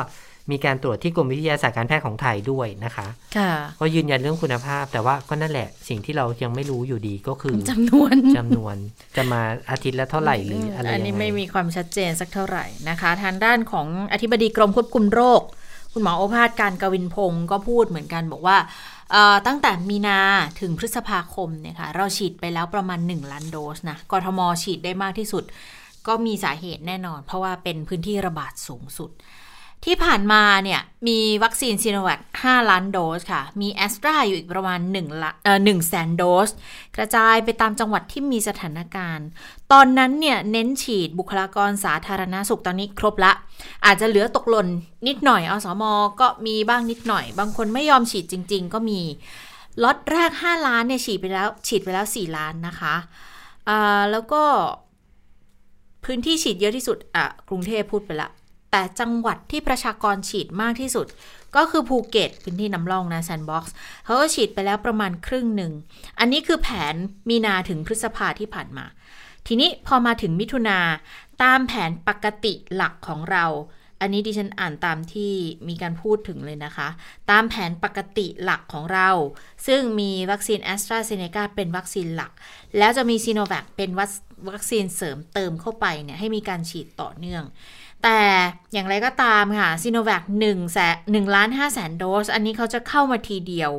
[0.51, 8.77] มีการตรวจที่กรมวิทยาศาสตร์การแพทย์ของไทยด้วยนะคะค่ะก็ยืนยันเรื่องคุณภาพ แต่ว่าก็นั่นแหละสิ่งที่เรายังไม่รู้อยู่ดีก็คือจำนวนจำนวน
[9.17, 9.41] จะมา
[9.71, 15.43] อาทิตย์ละเท่าไหร่หรืออะไรอันยังนี้ไงไม่มีความชัดเจนสักเท่าไหร่นะคะ ทางด้านของอธิบดีกรมควบคุมโรค
[15.93, 18.57] คุณหมอโอภาสการกวินพงศ์ก็พูดเหมือนกันบอกว่า
[19.47, 20.19] ตั้งแต่มีนา
[20.61, 25.45] ถึงพฤษภาคมเนี่ยค่ะเราฉีดไปแล้วประมาณ 1 ล้านโดสนะกทมฉีดได้มากที่สุด
[26.07, 29.11] ก็มีสาเหตุแน่นอน เพราะว่าเป็นพื้นที่ระบาดสูงสุด
[29.87, 36.49] ที่ผ่านมาเนี่ยมีวัคซีนซีโนแวค5ล้านโดสค่ะ มีแอสตราอยู่อีกประมาณ1ละเอ่อ1แสนโดส
[36.97, 39.27] กระจายไปตามจังหวัดที่มีสถานการณ์
[39.73, 43.33] ตอนนั้นเนี่ยเน้นฉีดบุคลากรสาธารณสุขตอนนี้ครบละ
[43.87, 44.69] อาจจะเหลือตกหล่น
[45.07, 45.85] นิดหน่อยอสม
[46.21, 49.01] ก็มีบ้างนิดหน่อย บางคนไม่ยอมฉีดจริง ๆ ก็มี
[49.83, 52.95] ล็อตแรก 5 ล้านเนี่ยฉีดไปแล้วฉีดไปแล้ว 4 ล้านนะคะ
[53.69, 54.43] อ่าแล้วก็
[56.05, 58.31] พื้นที่ฉีดเยอะที่สุดอะกรุงเทพพูดไปละ
[58.73, 61.07] แต่จังหวัดที่ประชากรฉีดมากที่สุด
[61.57, 65.73] ก็คือภูเก็ตพื้นที่น้ำร่องนะแซนด์บ็อกซ์เขาก็ฉีดไปแล้วประมาณครึ่งหนึ่ง
[66.19, 66.95] อันนี้คือแผน
[67.29, 68.85] มีนาถึงพฤษภาที่ผ่านมา
[69.47, 70.79] ทีนี้พอมาถึงมิถุนา
[71.43, 73.47] ตามแผนปกติหลักของเรา
[74.01, 75.33] อันนี้ดิฉันอ่านตามที่
[75.69, 76.89] มีการพูดถึงเลยนะคะ
[77.31, 79.09] ตามแผนปกติหลักของเรา
[79.67, 82.33] ซึ่งมีวัคซีนแอสตราเซเนกาเป็นวัคซีนหลัก
[82.79, 83.91] แล้วจะมีซีโนแวคเป็น
[84.51, 87.45] วัคซีนเสริมเติมเข้าไปเนี่ยให้มีการฉีดต่อเนื่อง
[88.03, 88.21] แต่
[88.73, 93.73] อย่างไรก็ตามค่ะซีโนแวคหนึ่งแสนหนึ่งล้านห้าแสนโดส อันนี้เขาจะเข้ามาทีเดียว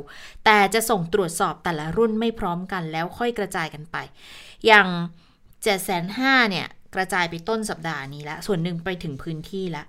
[0.46, 3.98] แต่จะส่งตรวจสอบแต่ละรุ่นไม่พร้อมกันแล้วค่อยกระจายกันไป
[4.66, 4.88] อย่าง
[5.64, 9.86] 7 5 0 0 0เนี่ย กระจายไปต้นสัปดาห์นี้แล้วส่วนหนึ่งไปถึงพื้นที่แล้ว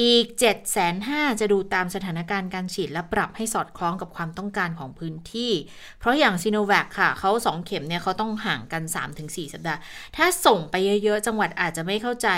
[0.00, 5.52] อีก 7 5 0 0 0จะดูตามสถานการณ์การฉีดและปรับให้สอดคล้องกับความต้องการของพื้นที่
[5.98, 8.82] เพราะอย่างซีโนแวคค่ะ เขา 2 เข็มเนี่ยเขาต้องห่างกัน
[9.18, 9.80] 3-4 สัปดาห์
[10.16, 12.28] ถ้าส่งไปเยอะๆ จังหวัดอาจจะไม่เข้าใจ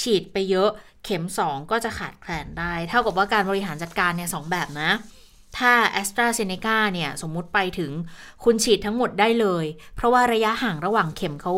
[0.00, 0.70] ฉีดไปเยอะ
[1.04, 4.90] เข็ม 2 ก็จะขาดแคลนได้ เท่ากับว่าการบริหารจัดการเนี่ยสแบบนะ
[5.58, 7.90] ถ้า a s t r a z เซ e c a เนี่ย สมมุติไปถึง
[8.44, 9.64] คุณฉีดทั้งหมดได้เลย
[9.96, 11.52] เพราะว่าระยะห่างระหว่างเข็มเขา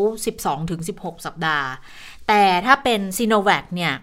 [0.61, 1.67] 12-16 สัปดาห์
[2.27, 3.93] แต่ถ้าเป็นซีโนแวคเนี่ย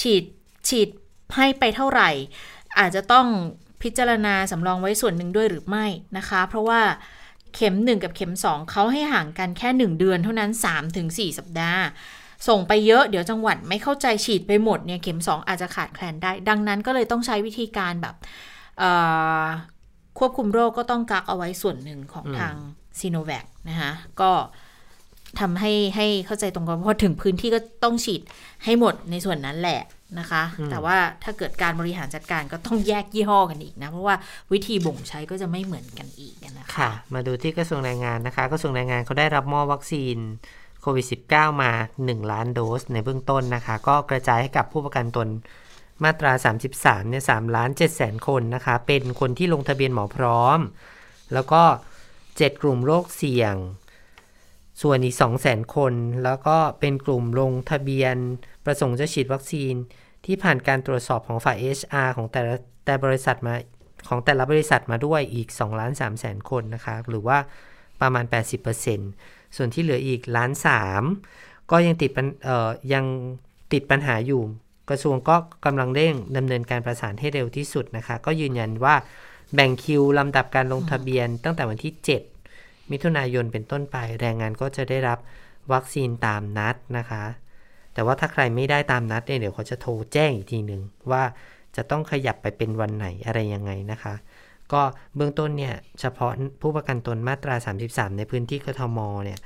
[0.00, 0.24] ฉีด
[0.68, 0.88] ฉีด
[1.36, 2.10] ให้ไปเท่าไหร่
[2.78, 3.26] อาจจะต้อง
[3.82, 6.80] พิจารณาสำรองไว้ส่วนหนึ่งด้วยหรือไม่นะคะ เพราะว่า
[7.54, 10.50] เข็ม 1 กับเข็ม 2เขาให้ห่างกันแค่ 1 เดือนเท่านั้น
[10.94, 11.82] 3-4 สัปดาห์
[12.48, 18.14] ส่งไปเยอะเดี๋ยวจังหวัดไม่เข้าใจฉีดไปหมดเนี่ยเข็ม 2 อาจจะขาดแคลนได้ ดังนั้นก็เลยต้องใช้วิธีการแบบ
[20.18, 22.54] ควบคุมโรคก็ต้องกักเอาไว้ส่วนหนึ่งของทาง
[22.98, 24.30] ซีโนแวคนะคะก็
[25.40, 28.22] ทำให้ให้เข้าใจตรงกันพอถึงพื้นที่ก็ต้องฉีด
[28.64, 29.80] ให้หมดในส่วนนั้นแหละ
[30.18, 34.14] นะคะ แต่ว่าถ้าเกิดการบริหารจัดการก็ต้องแยกยี่ห้อกันอีกนะ เพราะว่า
[34.52, 40.16] วิธีบ่งใช้ก็จะไม่เหมือนกันอีกนะคะค่ะ มาดูที่กระทรวงแรงงานนะคะกระทรวงแรงงานเขาได้รับมอบวัคซีน
[40.80, 41.70] โควิด -19 มา
[42.04, 45.28] 1 ล้านโดสในเบื้องต้นนะคะ ก็กระจายให้กับผู้ประกันตน
[46.04, 46.32] มาตรา
[46.70, 50.58] 33เนี่ย3ล้าน7แสนคนนะคะ เป็นคนที่ลงทะเบียนหมอพร้อม
[51.32, 51.62] แล้วก็
[52.12, 53.54] 7 กลุ่มโรคเสี่ยง
[54.82, 58.16] ส่วนอีก 2 0 0 0 0 0 คน แล้วก็เป็นกลุ่มลงทะเบียน
[58.64, 59.74] ประสงค์จะฉีดวัคซีน
[60.26, 63.54] ที่ผ่านการตรวจสอบของฝ่าย HR ของแต่ละแต่บริษัทมา
[64.08, 67.38] ของแต่ละบริษัทมาด้วยอีก2ล้าน3แสนคนนะคะหรือว่า
[68.00, 68.24] ประมาณ
[68.90, 70.50] 80%ส่วนที่เหลืออีกล้าน
[71.10, 72.10] 3ก็ยังติด
[72.44, 73.04] เอ่อยัง
[73.72, 74.42] ติดปัญหาอยู่
[74.90, 78.94] กระทรวงก็กำลังเร่งดำเนินการประสานให้เร็วที่สุดนะคะ ก็ยืนยันว่า
[79.54, 81.94] แบ่งคิวลำดับการลงทะเบียนตั้งแต่วันที่
[82.42, 85.18] 7 มิถุนายนเป็นต้นไปแรงงานก็จะได้รับ
[85.72, 87.24] วัคซีนตามนัดนะคะ
[87.94, 91.22] แต่ว่าถ้าใครไม่ได้ตามนัดเนี่ยเดี๋ยวเขาจะโทรแจ้งอีกทีหนึ่งว่า
[91.76, 94.14] จะต้องขยับไปเป็นวันไหนอะไรยังไงนะคะ
[94.72, 94.82] ก็
[95.16, 97.54] เบื้องต้นเนี่ยเฉพาะผู้ประกันตนมาตรา
[97.86, 99.38] 33 ในพื้นที่กทมเนี่ย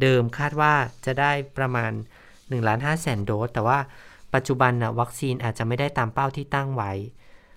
[0.00, 0.72] เดิมคาดว่า
[1.06, 1.92] จะได้ประมาณ
[2.28, 3.78] 1ล้าน5แสนโดส แต่ว่า
[4.34, 6.92] ปัจจุบันนะวัคซีนอาจจะไม่ได้ตามเป้าที่ตั้งไว้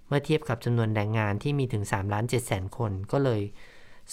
[0.08, 3.42] เมื่อเทียบกับจำนวนแรงงานที่มีถึง3ล้าน7แสนคนก็เลย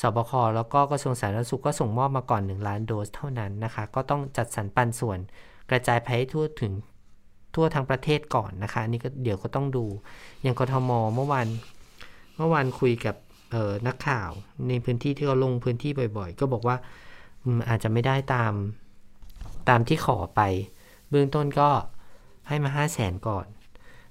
[0.00, 5.18] สบคแล้วก็กระทรวงสาธารณสุขก็ส่งมอบมาก่อน 1 ล้านโดสเท่านั้นนะคะ ก็ต้องจัดสรรปันส่วน
[5.70, 6.72] กระจายไปให้ทั่วถึง
[7.54, 9.84] ทั่วทั้งประเทศก่อนนะคะนี่ก็เดี๋ยวก็ต้องดู
[10.42, 11.46] อย่างกทมเมื่อวาน
[12.36, 13.16] เมื่อวานคุยกับ
[13.86, 14.30] นักข่าว
[14.68, 16.76] ในพื้นที่ที่เขาลงพื้นที่บ่อย ๆ ก็บอกว่า
[17.68, 18.52] อาจจะไม่ได้ตาม
[19.68, 20.40] ตามที่ขอไป
[21.10, 21.70] เบื้องต้นก็
[22.48, 23.46] ให้มา 5 0 0แสนก่อน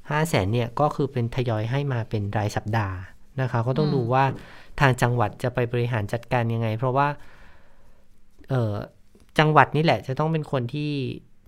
[0.09, 2.97] 5 0 0แสนเนี่ยก็คือเป็นทยอยให้มาเป็นรายสัปดาห์
[3.41, 4.23] นะคะ ก็ต้องดูว่า
[4.79, 7.07] ทางจังหวัดจะไปบริหารจัดการยังไง เพราะว่า
[9.39, 10.91] จังหวัดนี่แหละจะต้องเป็นคนที่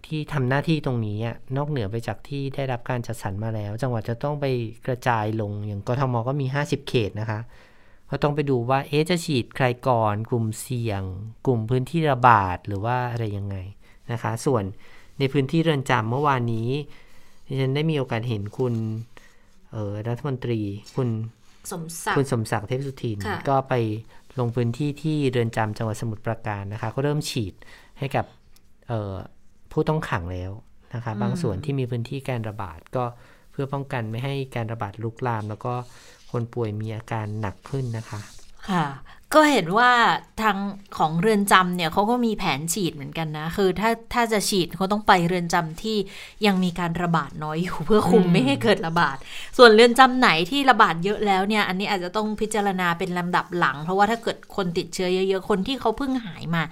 [0.07, 1.17] ที่ทำหน้าที่ตรงนี้
[1.57, 4.45] นอกเหนือไปจากที่ได้รับการจัดสรรมาแล้ว จังหวัดจะต้องไป
[4.87, 7.39] กระจายลงอย่างกทมก็มี 50 เขตนะคะ
[8.09, 11.01] ก็ต้องไปดูว่าเอ๊จะฉีดใครก่อน กลุ่มเสี่ยง
[11.45, 13.55] กลุ่มพื้นที่ระบาดหรือว่าอะไรยังไง
[14.11, 14.63] นะคะ ส่วน
[15.19, 16.69] ในพื้นที่เรือนจำเมื่อวานนี้
[17.47, 18.73] ดิฉันได้มีโอกาสเห็นคุณ
[20.07, 20.61] รัฐมนตรี
[20.95, 21.09] คุณ
[21.71, 23.17] สมศักดิ์คุณสมศักดิ์เทพสุทิน
[23.49, 23.73] ก็ไป
[24.39, 27.53] ลงพื้นที่ที่เรือนจำจังหวัดสมุทรปราการนะคะ ก็เริ่มฉีด
[27.99, 28.25] ให้กับ
[29.75, 30.51] ผู้ต้องขังแล้ว
[30.93, 33.03] นะคะบางส่วนที่มีพื้นที่การระบาดก็
[33.51, 35.73] เพื่อป้องกันไม่ให้การระบาดลุกลาม แล้วก็
[36.31, 38.19] คนป่วยมีอาการหนักขึ้นนะคะ
[38.69, 38.85] ค่ะ
[39.35, 39.91] ก็เห็นว่า
[40.41, 40.57] ทาง
[40.97, 45.97] ของเรือนจำเนี่ยเขาก็มีแผนฉีดเหมือนกันนะ คือถ้าถ้าจะฉีดเขาต้องไปเรือนจำที่
[46.45, 49.17] ยังมีการระบาดน้อยอยู่เพื่อคุมไม่ให้เกิดระบาด
[49.57, 56.63] ส่วนเรือนจำไหนที่ระบาดเยอะแล้วเนี่ย อันนี้อาจจะต้องพิจารณาเป็นลำดับหลัง เพราะว่าถ้าเกิดคนติดเชื้อเยอะๆ คนที่เขาเพิ่งหายมา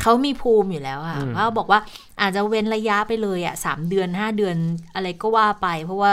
[0.00, 1.80] เขามีภูมิอยู่แล้วอะเขาบอกว่า
[2.20, 4.56] อาจจะเว้นระยะไปเลยอะสามเดือนห้าเดือน
[4.94, 6.12] อะไรก็ว่าไป เพราะว่า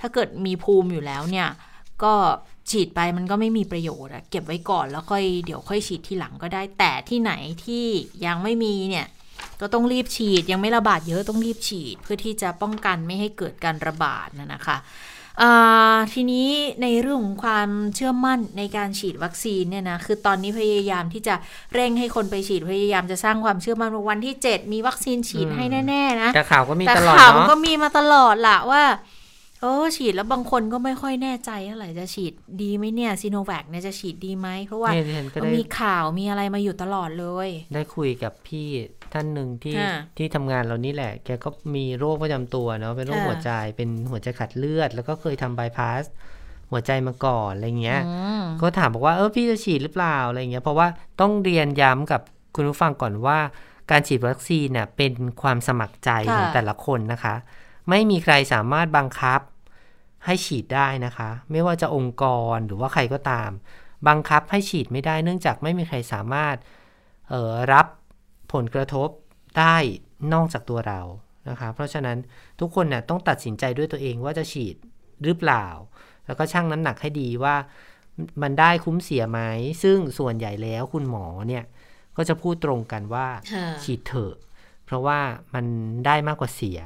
[0.00, 1.48] ถ้าเกิดมีภูมิอยู่แล้วเนี่ย
[2.04, 2.14] ก็
[2.70, 7.32] ฉีดไปมันก็ไม่มีประโยชน์อะเก็บไว้ก่อนแล้วค่อยเดี๋ยวค่อยฉีดทีหลังก็ได้ แต่ที่ไหน
[7.64, 7.84] ที่
[8.26, 9.06] ยังไม่มีเนี่ย
[9.60, 14.78] ก็ต้องรีบฉีดยังไม่ระบาดเยอะต้องรีบฉีด เพื่อที่จะป้องกันไม่ให้เกิดการระบาดนะนะคะ
[16.12, 16.48] ทีนี้
[16.82, 21.34] ในเรื่องของความเชื่อมั่นในการฉีดวัคซีนเนี่ยนะคือตอนนี้พยายามที่จะ
[21.74, 28.82] เร่งให้คนไปฉีดพยายามจะสร้างความเชื่อมั่นว่าวันที่ 7 มีวัคซีนฉีดให้แน่ๆนะแต่ข่าวก็มีตลอดเนาะแต่ข่าวก็มีมาตลอดละว่า
[29.62, 34.90] โอ้ฉีดแล้วบางคนก็ไม่ค่อยแน่ใจเท่าไหร่จะฉีดดีไหมเนี่ยซีโนแวคเนี่ยจะฉีดดีไหมเพราะว่า
[35.42, 38.68] มันมีข่าวมีอะไรมาอยู่ตลอดเลย ได้คุยกับพี่
[39.12, 39.76] ท่านหนึ่งที่
[40.18, 46.04] ที่ทำงานเรานี่แหละ แกก็มีโรคประจำตัวเนาะเป็นโรคหัวใจเป็นหัวใจขัดเลือด แล้วก็เคยทำบายพาส
[46.70, 48.00] หัวใจมาก่อนอะไรเงี้ย
[48.60, 50.88] ก็ถามบอกว่าเออพี่จะฉีดหรือเปล่าอะไรเงี้ยเพราะว่า
[51.20, 52.20] ต้องเรียนย้ำกับ
[52.54, 53.38] คุณผู้ฟังก่อนว่า
[53.90, 57.34] การฉีดวัคซีนเน่ยเป็นความสมัครใจของแต่ละคนนะคะ
[57.90, 59.40] ไม่มีใครสามารถบังคับ
[60.24, 63.50] ให้ฉีดได้นะคะ ไม่ว่าจะองค์กรหรือว่าใครก็ตาม
[64.08, 66.56] บังคับให้ฉีดไม่ได้ เนื่องจากไม่มีใครสามารถ
[67.72, 67.86] รับ
[68.52, 69.08] ผลกระทบ
[69.58, 69.76] ได้
[70.34, 71.00] นอกจากตัวเรา
[71.48, 72.18] นะคะเพราะฉะนั้น
[72.60, 74.76] ทุกคนเนี่ยต้องตัดสินใจด้วยตัวเองว่าจะฉีด
[75.24, 75.66] หรือเปล่า
[76.26, 77.56] แล้วก็ชั่งน้ำหนักให้ดีว่า
[78.42, 79.40] มันได้คุ้มเสียไหม
[79.82, 81.64] ซึ่งส่วนใหญ่แล้วคุณหมอเนี่ย
[82.16, 83.26] ก็จะพูดตรงกันว่า
[83.84, 84.34] ฉีดเถอะ
[84.84, 85.18] เพราะว่า
[85.54, 85.64] มัน
[86.06, 86.80] ได้มากกว่าเสีย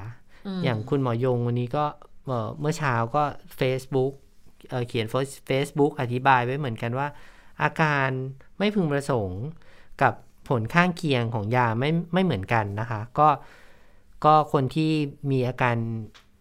[0.65, 1.85] อย่างคุณหมอยงวันนี้ก็
[2.61, 3.23] เมื่อเช้าก็
[3.61, 4.13] Facebook
[4.71, 5.07] เเขียน
[5.49, 7.09] Facebook อธิบายไว้เหมือนกันว่า
[7.63, 8.09] อาการ
[8.59, 9.43] ไม่พึงประสงค์
[10.03, 10.15] กับ
[10.49, 13.29] ผลข้างเคียงของยาไม่ไม่เหมือนกันนะคะ ก็
[14.25, 14.93] ก็คนที่
[15.31, 15.77] มีอาการ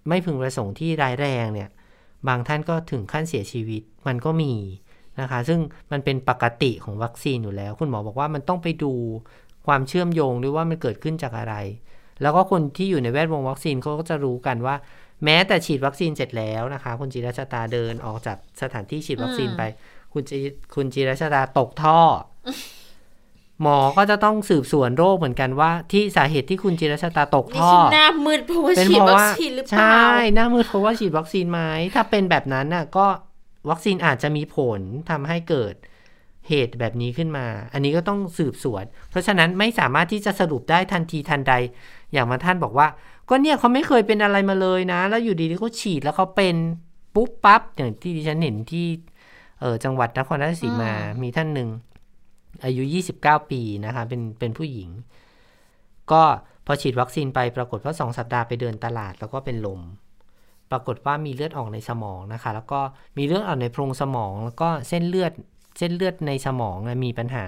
[0.09, 1.69] ไม่พึงประสงค์ที่ร้ายแรงเนี่ย
[2.27, 4.53] บางท่านก็ถึงขั้นเสียชีวิตมันก็มี
[5.19, 5.59] นะคะ ซึ่ง
[5.91, 8.93] มันเป็นปกติของวัคซีนอยู่แล้ว คุณหมอบอกว่ามันต้องไปดู
[9.67, 11.55] ความเชื่อมโยงด้วยว่ามันเกิดขึ้นจากอะไร
[12.21, 14.75] แล้วก็คนที่อยู่ในแวดวงวัคซีนเขาก็จะรู้กันว่า
[15.25, 19.63] แม้แต่ฉีดวัคซีนเสร็จแล้วนะคะ คุณจิรชตาเดินออกจากสถานที่ฉีดวัคซีนไป
[20.13, 20.37] คุณจิ
[20.75, 21.99] คุณจิรชตาตกท่อ
[23.61, 31.61] หมอก็จะต้องสืบสวนโรคเหมือนกันว่าที่สาเหตุที่คุณจิรชตาตกท่อหน้ามืดเพราะว่าฉีดวัคซีนหรือเปล่าใช่หน้ามืดเพราะว่าฉีดวัคซีนไหม
[31.95, 33.05] ถ้าเป็นแบบนั้นน่ะ ก็
[33.69, 35.73] วัคซีนอาจจะมีผลทำให้เกิด
[36.49, 41.53] เหตุแบบนี้ขึ้นมา อันนี้ก็ต้องสืบสวน เพราะฉะนั้นไม่สามารถที่จะสรุปได้ทันทีทันใด
[42.13, 42.87] อย่างมาท่านบอกว่า
[43.29, 46.55] ก็เนี่ยเขาไม่เคยเป็นอะไรมาเลยนะ แล้วอยู่ดีๆเขาฉีดแล้วเขาเป็น
[47.15, 48.87] ปุ๊บปั๊บอย่างที่ดิฉันเห็นที่
[49.59, 50.91] เออจังหวัดนครราชสีมา
[51.21, 51.69] มีท่านหนึ่ง
[52.63, 52.83] อายุ
[53.17, 54.89] 29 ปีนะคะเป็นเป็นผู้หญิง
[56.11, 56.21] ก็
[56.65, 59.81] พอฉีดวัคซีนไปปรากฏว่าสองสัปดาห์ไปเดินตลาดแล้วก็เป็นลม
[60.71, 62.79] ปรากฏว่ามีเลือดออกในสมองนะคะ แล้วก็
[63.17, 65.33] มีเลือดออกในโพรงสมอง แล้วก็เส้นเลือด
[65.77, 67.47] เส้นเลือดในสมองมีปัญหา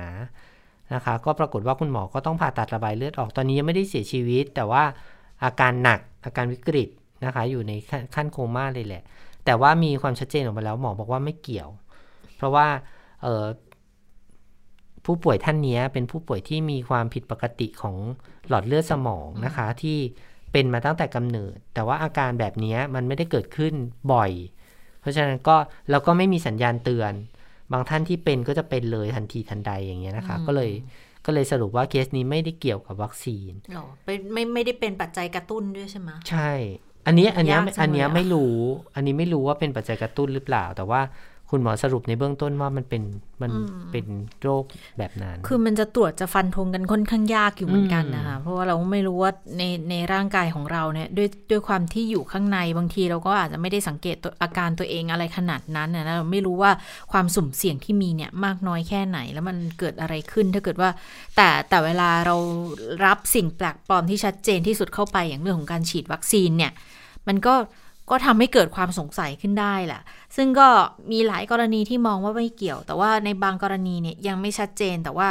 [0.94, 4.84] นะคะ ก็ปรากฏว่าคุณหมอก็ต้องผ่าตัดระบายเลือดออกตอนนี้ยังไม่ได้เสียชีวิต แต่ว่า
[5.44, 6.90] อาการหนักอาการวิกฤต
[7.26, 7.72] นะคะ อยู่ใน
[8.16, 9.04] ขั้นโคม่าเลยแหละ
[9.46, 11.70] แต่ว่ามีความชัดเจนออกมาแล้วหมอบอกว่าไม่เกี่ยว
[12.38, 12.68] เพราะว่า
[15.06, 17.96] ผู้ป่วยท่านนี้เป็นผู้ป่วยที่มีความผิดปกติของ
[18.48, 19.98] หลอดเลือดสมองนะคะ ที่
[20.52, 23.74] เป็นมาตั้งแต่กำเนิด แต่ว่าอาการแบบนี้มันไม่ได้เกิดขึ้น
[24.14, 24.32] บ่อย
[25.02, 25.56] เพราะฉะนั้นก็
[25.90, 27.14] เราก็ไม่มีสัญญาณเตือน
[27.74, 30.72] บางท่านที่เป็นก็จะเป็นเลยทันทีทันใดอย่างเงี้ยนะคะ ก็เลย
[31.26, 36.52] ก็เลยสรุปว่าเคสนี้ไม่ได้เกี่ยวกับวัคซีนหรอไม่ไม่ได้เป็นปัจจัยกระตุ้นด้วยใช่ไหมใช่
[37.08, 38.56] อันนี้อันนี้อันนี้ไม่รู้
[38.96, 41.02] อันนี้ไม่รู้ว่าเป็นปัจจัยกระตุ้นหรือเปล่า แต่ว่า
[41.52, 43.04] คุณหมอสรุปในเบื้องต้นว่ามันเป็น
[43.42, 43.52] มัน
[43.92, 44.06] เป็น
[44.42, 44.64] โรค
[44.98, 56.72] แบบนั้น คือมันจะตรวจจะฟันธงกันค่อนข้างยากอยู่เหมือนกันนะคะ เพราะว่าเราไม่รู้ว่าในในร่างกายของเราเนี่ยด้วยด้วยความที่อยู่ข้างในบางทีเราก็อาจจะไม่ได้สังเกตตัวอาการตัวเองอะไรขนาดนั้นนะเราไม่รู้ว่า
[57.12, 60.90] ความสุ่มเสี่ยงที่มีเนี่ยมากน้อยแค่ไหน แล้วมันเกิดอะไรขึ้นถ้าเกิดว่า
[61.36, 62.36] แต่แต่เวลาเรา
[63.06, 66.72] รับสิ่งแปลกปลอมที่ชัดเจนที่สุดเข้าไปอย่างเรื่องของการฉีดวัคซีนเนี่ย
[67.28, 67.56] มันก็
[68.10, 70.02] ก็ทำให้เกิดความสงสัยขึ้นได้แหละ
[70.36, 70.70] ซึ่งก็
[71.12, 75.30] มีหลายกรณีที่มองว่าไม่เกี่ยว แต่ว่าในบางกรณีเนี่ยยังไม่ชัดเจนแต่ว่า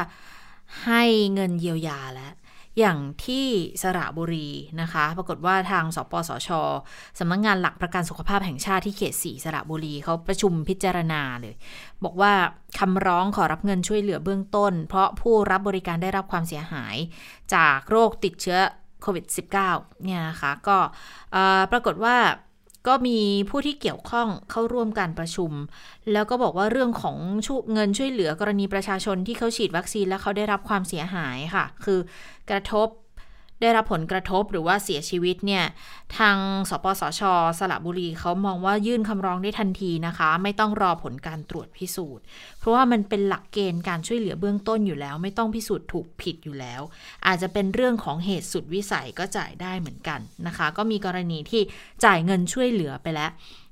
[0.85, 1.03] ให้
[1.35, 2.33] เงินเยียวยาแล้ว
[2.79, 3.47] อย่างที่
[3.83, 4.49] สระบุรี
[4.81, 6.49] นะคะ ปรากฏว่าทางสปสช
[7.19, 11.55] สำนักงงานหลักประกันสุขภาพแห่งชาติที่เขตสีสระบุรีเขาประชุมพิจารณาเลย
[12.05, 12.33] บอกว่า
[12.79, 16.97] คำร้องขอรับเงินช่วยเหลือเบื้องต้น เพราะผู้รับบริการได้รับความเสียหาย
[17.55, 18.59] จากโรคติดเชื้อ
[19.03, 20.79] โควิด -19 เนี่ยนะคะ ก็
[21.73, 22.17] ปรากฏว่า
[22.87, 23.19] ก็มี
[23.51, 25.53] ผู้ที่เกี่ยวข้องเข้าร่วมการประชุม
[26.13, 27.17] แล้วก็บอกว่าเรื่องของ
[27.73, 31.99] เงินช่วยเหลือกรณีประชาชนที่เขาฉีดวัคซีนแล้วเขาได้รับความเสียหายค่ะ คือ
[32.51, 32.89] กระทบ
[33.61, 35.65] ได้รับผลกระทบหรือว่าเสียชีวิตเนี่ย
[36.19, 36.37] ทาง
[36.71, 37.23] สปสช
[37.59, 42.25] สระบุรีเขามองว่ายื่นคำร้องได้ทันทีนะคะ ไม่ต้องรอผลการตรวจพิสูจน์
[42.59, 46.81] เพราะว่ามันเป็นหลักเกณฑ์การช่วยเหลือเบื้องต้นอยู่แล้ว ไม่ต้องพิสูจน์ถูกผิดอยู่แล้ว
[47.27, 51.63] อาจจะเป็นเรื่องของเหตุสุดวิสัยก็จ่ายได้เหมือนกันนะคะ ก็มีกรณีที่
[52.05, 53.31] จ่ายเงินช่วยเหลือไปแล้ว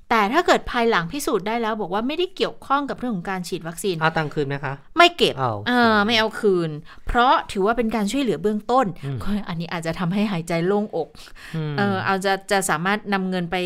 [0.09, 5.33] แต่ถ้าเกิดภายหลังพิสูจน์ได้แล้ว บอกว่าไม่ได้เกี่ยวข้องกับเรื่องของการฉีดวัคซีนเอาตังคืนไหมคะ ไม่เก็บ
[5.67, 6.69] เออไม่เอาคืน
[7.07, 8.85] เพราะถือว่าเป็นการช่วยเหลือเบื้องต้น
[9.49, 11.09] อันนี้อาจจะทำให้หายใจโล่งอก
[11.77, 13.57] เออเอาจะจะสามารถนำเงินไป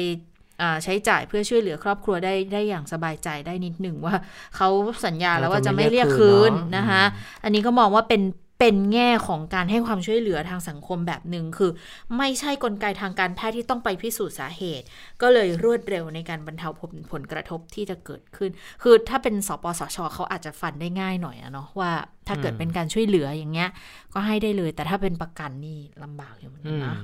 [0.83, 4.15] ใช้จ่ายเพื่อช่วยเหลือครอบครัวได้ได้อย่างสบายใจได้นิดหนึ่งว่า
[4.55, 4.69] เขา
[5.05, 7.03] สัญญาแล้วว่าจะไม่เรียกคืนนะคะ
[7.43, 8.21] อันนี้ก็มองว่าเป็น
[8.59, 11.71] เป็นแง่ของการให้ความช่วยเหลือทางสังคมแบบหนึ่งคือ
[12.17, 14.85] ไม่ใช่กลไกทางการแพทย์ที่ต้องไปพิสูจน์สาเหตุ
[15.21, 18.49] ก็เลยรวดเร็วในการบรรเทาผลผลกระทบที่จะเกิดขึ้น
[18.83, 21.91] คือถ้าเป็นสปสชเขาอาจจะฟันได้ง่ายหน่อยอะเนาะว่า
[22.27, 23.69] ถ้าเกิดเป็นการช่วยเหลืออย่างเงี้ย
[24.13, 26.95] ก็ให้ได้เลย แต่ถ้าเป็นประกันนี่ลำบากอยู่เหมือนกันนะ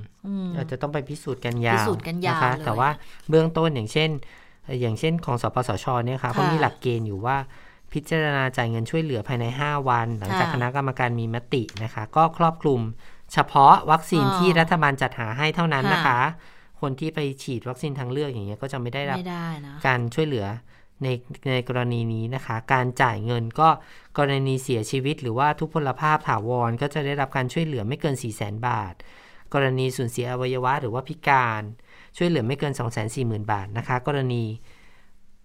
[0.56, 2.90] อาจจะต้องไปพิสูจน์กันยาวพิสูจน์กันยาวนะคะแต่ว่า
[3.30, 4.10] เบื้องต้นอย่างเช่น
[4.82, 7.38] อย่างเช่นของสปสชเนี่ยค่ะเขามีหลักเกณฑ์อยู่ว่า
[7.94, 12.82] พิจารณาจ่ายเงินช่วยเหลือภายใน 5 วัน หลังจากคณะกรรมการมีมตินะคะ ก็ครอบคลุม
[13.34, 16.20] เฉพาะวัคซีนที่รัฐบาลจัดหาให้เท่านั้นนะคะ
[16.82, 19.18] คนที่ไปฉีดวัคซีนทางเลือกอย่างเงี้ยก็จะไม่ได้รับ
[19.88, 20.46] การช่วยเหลือ
[21.04, 21.08] ใน
[21.52, 23.70] ในกรณีนี้นะคะ การจ่ายเงินก็
[24.18, 28.94] กรณีเสียชีวิต หรือว่าทุพพลภาพถาวรก็จะได้รับการช่วยเหลือไม่เกิน 4 0 0 0 0 0 บาท
[29.54, 31.64] กรณีสูญเสียอวัยวะ หรือว่าพิการ
[32.18, 34.44] ช่วยเหลือไม่เกิน 2 4 0 0 0 0 บาทนะคะ กรณี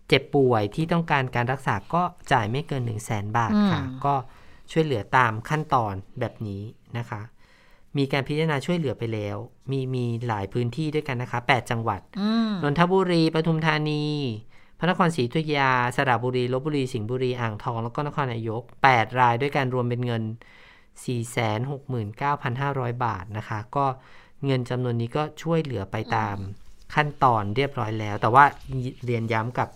[0.09, 2.03] เจ็บป่วยที่ต้องการการรักษาก็
[2.33, 4.15] จ่ายไม่เกิน 1 0 0 0 0แสนบาทค่ะ ก็
[4.71, 6.63] ช่วยเหลือตามขั้นตอนแบบนี้
[6.99, 7.21] นะคะ
[7.97, 9.37] มีการพิจารณาช่วยเหลือไปแล้ว
[9.71, 12.01] มีมีหลายพื้นที่ด้วยกันนะคะ 8 จังหวัด
[12.63, 14.05] นนทบุรีปทุมธานี
[14.79, 20.23] พระนครศรีอยุธยา สระบุรีลบบุรีสิงห์บุรีอ่างทอง แล้วก็นครนายก 8 รายด้วยกันรวมเป็นเงิน
[21.83, 23.87] 469,500 บาทนะคะ ก็
[24.45, 26.37] เงินจำนวนนี้ก็ช่วยเหลือไปตาม
[26.95, 28.45] ขั้นตอนเรียบร้อยแล้ว แต่ว่า
[29.07, 29.69] เรียนย้ำกับ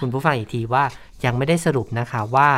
[0.00, 0.84] คุณผู้ฟังอีกทีว่า
[1.24, 2.50] ยังไม่ได้สรุปนะคะว่า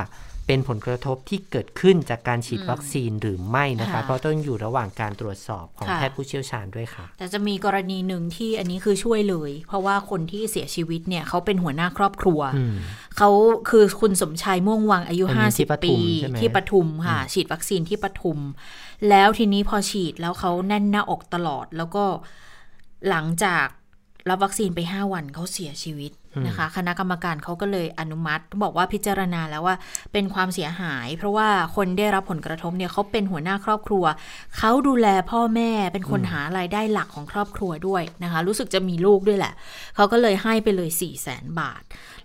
[0.46, 12.40] เป็นผลกระทบที่เกิดขึ้นจากการฉีดวัคซีนหรือไม่นะคะ เพราะต้องอยู่ระหว่างการตรวจสอบของแพทย์ผู้เชี่ยวชาญด้วยค่ะ แต่จะมีกรณีหนึ่งที่อันนี้คือช่วยเลย เพราะว่าคนที่เสียชีวิตเนี่ยเขาเป็นหัวหน้าครอบครัว
[13.16, 13.30] เขา
[13.70, 15.94] คือคุณสมชายม่วงวังอายุห้าสิบปี
[16.38, 18.38] ที่ปทุมค่ะ ฉีดวัคซีนที่ปทุม
[19.09, 22.05] แล้วทีนี้พอฉีดแล้วเขาแน่นหน้าอกตลอดแล้วก็
[23.09, 23.66] หลังจาก
[24.29, 26.12] รับวัคซีนไป 5 วันเขาเสียชีวิต
[26.47, 29.77] นะคะ คณะกรรมการเขาก็เลยอนุมัติ บอกว่าพิจารณาแล้วว่า
[30.12, 34.05] เป็นความเสียหาย เพราะว่าคนได้รับผลกระทบเนี่ยเขาเป็นหัวหน้าครอบครัว
[34.59, 39.53] เขาดูแลพ่อแม่เป็นคนหารายได้หลักของครอบครัวด้วยนะคะ รู้สึกจะมีลูกด้วยแหละ
[39.97, 41.83] เขาก็เลยให้ไปเลย4ี่แสนบาท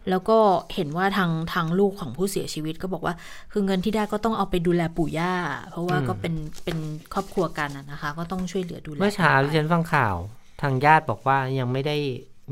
[0.10, 0.38] แล้วก็
[0.76, 3.14] เห็นว่าทางทางลูกของผู้เสียชีวิตก็บอกว่า
[3.52, 5.34] คือเงินที่ได้ก็ต้องเอาไปดูแลปู่ย่า
[5.72, 6.78] เพราะว่าก็เป็นเป็น
[7.14, 10.16] ครอบครัวกันนะคะ ก็ต้องช่วยเหลือดูแลเมื่อเช้าที่ฉันฟังข่าว
[10.62, 11.95] ทางญาติบอกว่ายังไม่ได้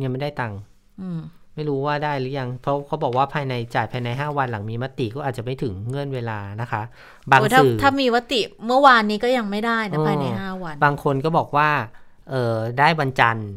[0.04, 0.60] ยังไม่ได้ตังค์
[1.56, 6.82] ไม่รู้ว่าได้หรือยัง เพราะเขาบอกว่าภายในจ่ายภายในห้าวันหลังมีมติก็อาจจะไม่ถึงเงื่อนเวลานะคะ
[7.32, 11.70] บางสื่อถ้ามีมติเมื่อวานนี้ก็ยังไม่ได้นะภายในห้าวัน บางคนก็บอกว่า
[12.30, 13.49] เออได้วันจันทร์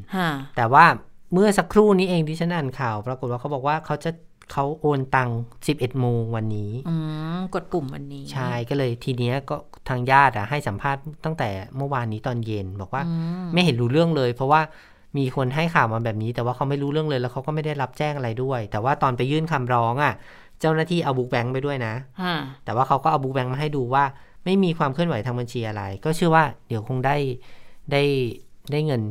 [0.56, 0.84] แต่ว่า
[1.32, 4.10] เมื่อสักครู่นี้เองที่ฉันอ่านข่าว ปรากฏว่าเขาบอกว่าเขาจะ
[4.52, 5.30] เขาโอนตัง
[5.66, 6.70] สิบเอ็ดโมงวันนี้
[7.54, 9.56] กดปุ่มวันนี้ ใช่ก็เลยทีเนี้ยก็
[9.88, 13.02] ทางญาติอะให้สัมภาษณ์ตั้งแต่เมื่อวานนี้ตอนเย็นบอกว่า
[13.52, 14.60] ไม่เห็นรู้เรื่องเลย เพราะว่า
[15.18, 20.14] มีคนให้ข่าวมาแบบนี้ แต่ว่าเขาไม่รู้เรื่องเลยแล้วเขาก็ไม่ได้รับแจ้งอะไรด้วย แต่ว่าตอนไปยื่นคำร้องอะ่ะ
[20.60, 21.94] เจ้าหน้าที่เอาบุ๊กแบงค์ไปด้วยนะ
[22.64, 24.04] แต่ว่าเขาก็เอาบุ๊กแบงค์มาให้ดูว่า
[24.44, 27.16] ไม่มีความเคลื่อนไหวทางบัญชีอะไร ก็เชื่อว่าเดี๋ยวคงได้
[27.92, 28.02] ได้
[28.72, 29.02] ได้เงิน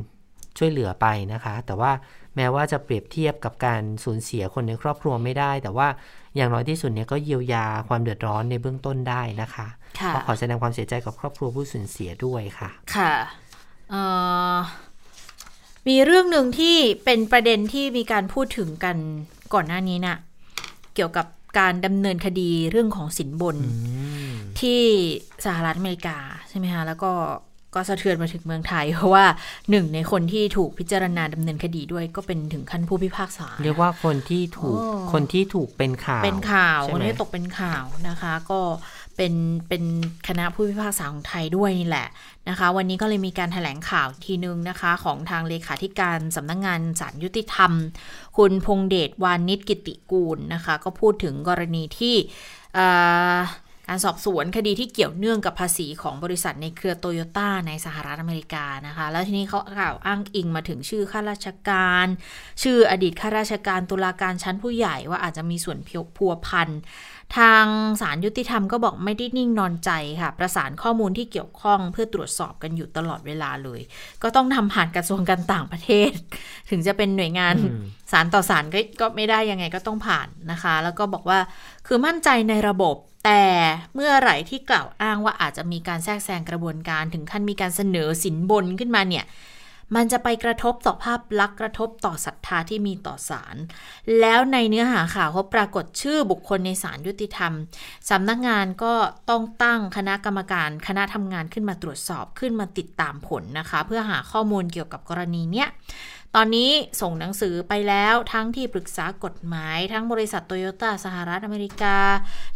[0.57, 1.91] ช่วยเหลือไปนะคะ แต่ว่า
[2.35, 5.87] แม้ว่าจะเปรียบเทียบกับการสูญเสียคนในครอบครัวไม่ได้ แต่ว่า
[6.35, 9.67] อย่างน้อยที่สุดเนี่ยก็เยียวยาความเดือดร้อนในเบื้องต้นได้นะคะ
[10.13, 13.13] ก็ขอแสดงความเสียใจกับครอบครัวผู้สูญเสียด้วยค่ะ ค่ะ
[15.87, 18.97] มีเรื่องหนึ่งที่เป็นประเด็นที่มีการพูดถึงกัน
[19.53, 20.17] ก่อนหน้านี้นะ่ะ
[20.95, 21.27] เกี่ยวกับ
[21.59, 23.57] การดำเนินคดีเรื่องของสินบน
[24.59, 24.81] ที่
[25.45, 26.17] สหรัฐอเมริกา
[26.49, 27.11] ใช่ไหมคะแล้วก็
[27.75, 29.25] ก็สะเทือนมาถึงเมืองไทย เพราะว่า
[29.69, 34.77] หนึ่งในคนที่ถูกพิจารณาดำเนินคดีด้วยก็เป็นถึงขั้นผู้พิพากษา เรียกว่าคนที่ถูก
[35.13, 38.61] คนที่ถูกเป็นข่าวเป็นข่าวคนที่ตกเป็นข่าวนะคะ ก็
[39.17, 39.33] เป็น
[39.69, 39.83] เป็น
[40.27, 42.07] คณะผู้พิพากษาของไทยด้วยนี่แหละ
[42.49, 47.71] นะคะ วันนี้ก็เลยมีการถแถลงข่าวทีนึงนะคะ ของทางเลขาธิการสำนักงงานศาลยุติธรรม
[48.37, 52.15] คุณพงเดชวานิชกิติกูลนะคะ ก็พูดถึงกรณีที่
[53.87, 62.07] การสอบสวนคดีที่เกี่ยวเนื่องกับภาษีของบริษัทในเครือโตโยต้าในสหรัฐอเมริกานะคะ แล้วทีนี้เขากล่าวอ้างอิงมาถึงชื่อข้าราชการ
[62.63, 65.77] ชื่ออดีตข้าราชการตุลาการชั้นผู้ใหญ่ว่าอาจจะมีส่วน
[66.17, 66.69] พัวพัน
[67.37, 67.65] ทาง
[68.01, 73.81] สารยุติธรรมก็บอกไม่ได้นิ่งนอนใจค่ะ ประสานข้อมูลที่เกี่ยวข้องเพื่อตรวจสอบกันอยู่ตลอดเวลาเลย
[74.23, 76.11] ก็ต้องทำผ่านกระทรวงการต่างประเทศ
[76.69, 77.55] ถึงจะเป็นหน่วยงาน
[78.11, 81.39] สารต่อสารก็ก็ไม่ได้ยังไงก็ต้องผ่านนะคะ แล้วก็บอกว่า
[81.87, 82.95] คือมั่นใจในระบบ
[83.25, 83.43] แต่
[83.93, 89.25] เมื่อไหร่ที่กล่าวอ้างว่าอาจจะมีการแทรกแซงกระบวนการถึงขั้นมีการเสนอสินบนขึ้นมาเนี่ย
[89.95, 93.55] มันจะไปกระทบต่อภาพลักษณ์กระทบต่อศรัทธาที่มีต่อศาล
[94.19, 97.53] แล้วในเนื้อหาข่าวเขาปรากฏชื่อบุคคลในศาลยุติธรรม
[98.09, 98.93] สำนักงานก็
[99.29, 105.67] ต้องตั้งคณะกรรมการคณะทำงานขึ้นมาตรวจสอบขึ้นมาติดตามผลนะคะ เพื่อหาข้อมูลเกี่ยวกับกรณีเนี้ย
[106.37, 106.71] ตอนนี้
[107.01, 111.97] ส่งหนังสือไปแล้วทั้งที่ปรึกษากฎหมาย ทั้งบริษัทโตโยต้าสหรัฐอเมริกา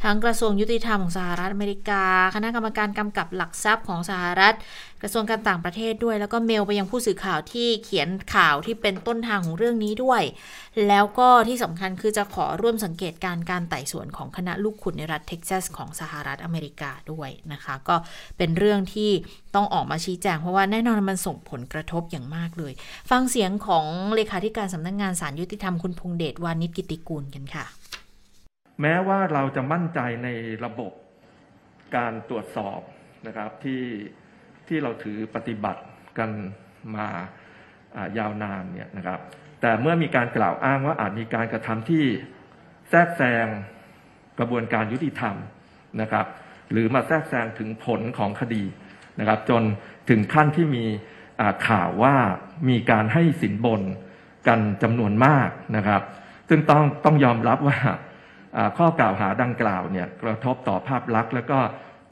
[0.04, 2.04] ทั้งกระทรวงยุติธรรมของสหรัฐอเมริกา
[2.36, 4.56] คณะกรรมการกำกับหลักทรัพย์ของสหรัฐ
[5.02, 10.22] กระทรวงการต่างประเทศด้วย แล้วก็เมลไปยังผู้สื่อข่าวที่เขียนข่าวที่เป็นต้นทางของเรื่องนี้ด้วย
[10.88, 17.96] แล้วก็ที่สำคัญคือจะขอร่วมสังเกตการการไต่สวนของคณะลูกขุนในรัฐเท็กซัสของสหรัฐอเมริกาด้วยนะคะ ก็
[18.38, 19.12] เป็นเรื่องที่
[19.56, 22.74] ต้องออกมาชี้แจงเพราะว่าแน่นอนมันส่งผลกระทบอย่างมากเลย
[23.10, 23.86] ฟังเสียงของ
[24.16, 27.66] เลขาธิการสำนักงงานสารยุติธรรมคุณพงเดชวานิชกิติกูลกันค่ะ
[28.82, 30.28] แม้ว่าเราจะมั่นใจใน
[30.66, 30.92] ระบบ
[31.96, 32.80] การตรวจสอบ
[33.28, 33.82] นะครับที่
[34.70, 35.82] ที่เราถือปฏิบัติ
[36.18, 36.30] กัน
[36.96, 37.08] มา
[38.18, 39.20] ยาวนานเนี่ยนะครับ
[39.62, 42.04] แต่เมื่อมีการกล่าวอ้างว่าอาจมีการกระทำที่
[42.90, 43.48] แทรกแซง
[44.40, 45.36] กระบวนการยุติธรรม
[46.02, 46.26] นะครับ
[46.72, 48.64] หรือมาแทรกแซงถึงผลของคดี
[49.20, 49.64] นะครับ จน
[50.10, 50.86] ถึงขั้นที่มี
[51.68, 52.16] ข่าวว่า
[52.70, 53.82] มีการให้สินบน
[54.48, 56.02] กันจำนวนมากนะครับ
[56.50, 57.78] ซึ่งต้องต้องยอมรับว่า
[58.78, 61.60] ข้อกล่าวหาดังกล่าวเนี่ยกระทบต่อภาพลักษณ์ และก็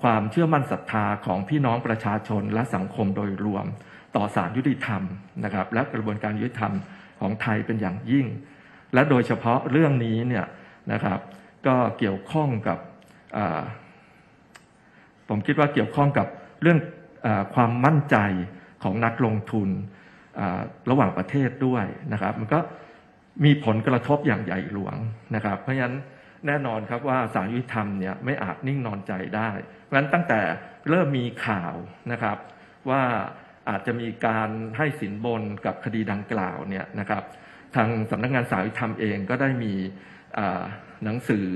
[0.01, 3.65] ความเชื่อมั่นศรัทธาของพี่น้องประชาชนและสังคมโดยรวม
[4.15, 5.01] ต่อศาลยุติธรรม
[5.43, 6.73] นะครับ และกระบวนการยุติธรรม
[7.19, 8.25] ของไทยเป็นอย่างยิ่ง
[8.93, 10.45] และโดยเฉพาะเรื่องนี้เนี่ย
[10.91, 11.19] นะครับ
[11.67, 12.79] ก็เกี่ยวข้องกับ
[15.29, 16.27] ผมคิดว่าเกี่ยวข้องกับ
[16.61, 16.79] เรื่อง
[17.25, 18.17] อความมั่นใจ
[18.83, 19.69] ของนักลงทุน
[20.89, 22.59] ระหว่างประเทศด้วยนะครับ มันก็
[23.45, 24.95] มีผลกระทบอย่างใหญ่หลวง
[25.35, 25.97] นะครับ เพราะฉะนั้น
[26.45, 29.49] แน่นอนครับว่าสารยุติธรรมเนี่ยไม่อาจนิ่งนอนใจได้
[29.83, 30.41] เพราะฉะนั้นตั้งแต่
[30.89, 31.73] เริ่มมีข่าว
[32.11, 32.37] นะครับ
[32.89, 33.03] ว่า
[33.69, 37.23] อาจจะมีการให้สินบนกับคดีดังกล่าวเนี่ยนะครับ
[37.75, 39.73] ทางสำนักงานสารยุติธรรมเองก็ได้มี
[41.03, 41.47] หนังสือ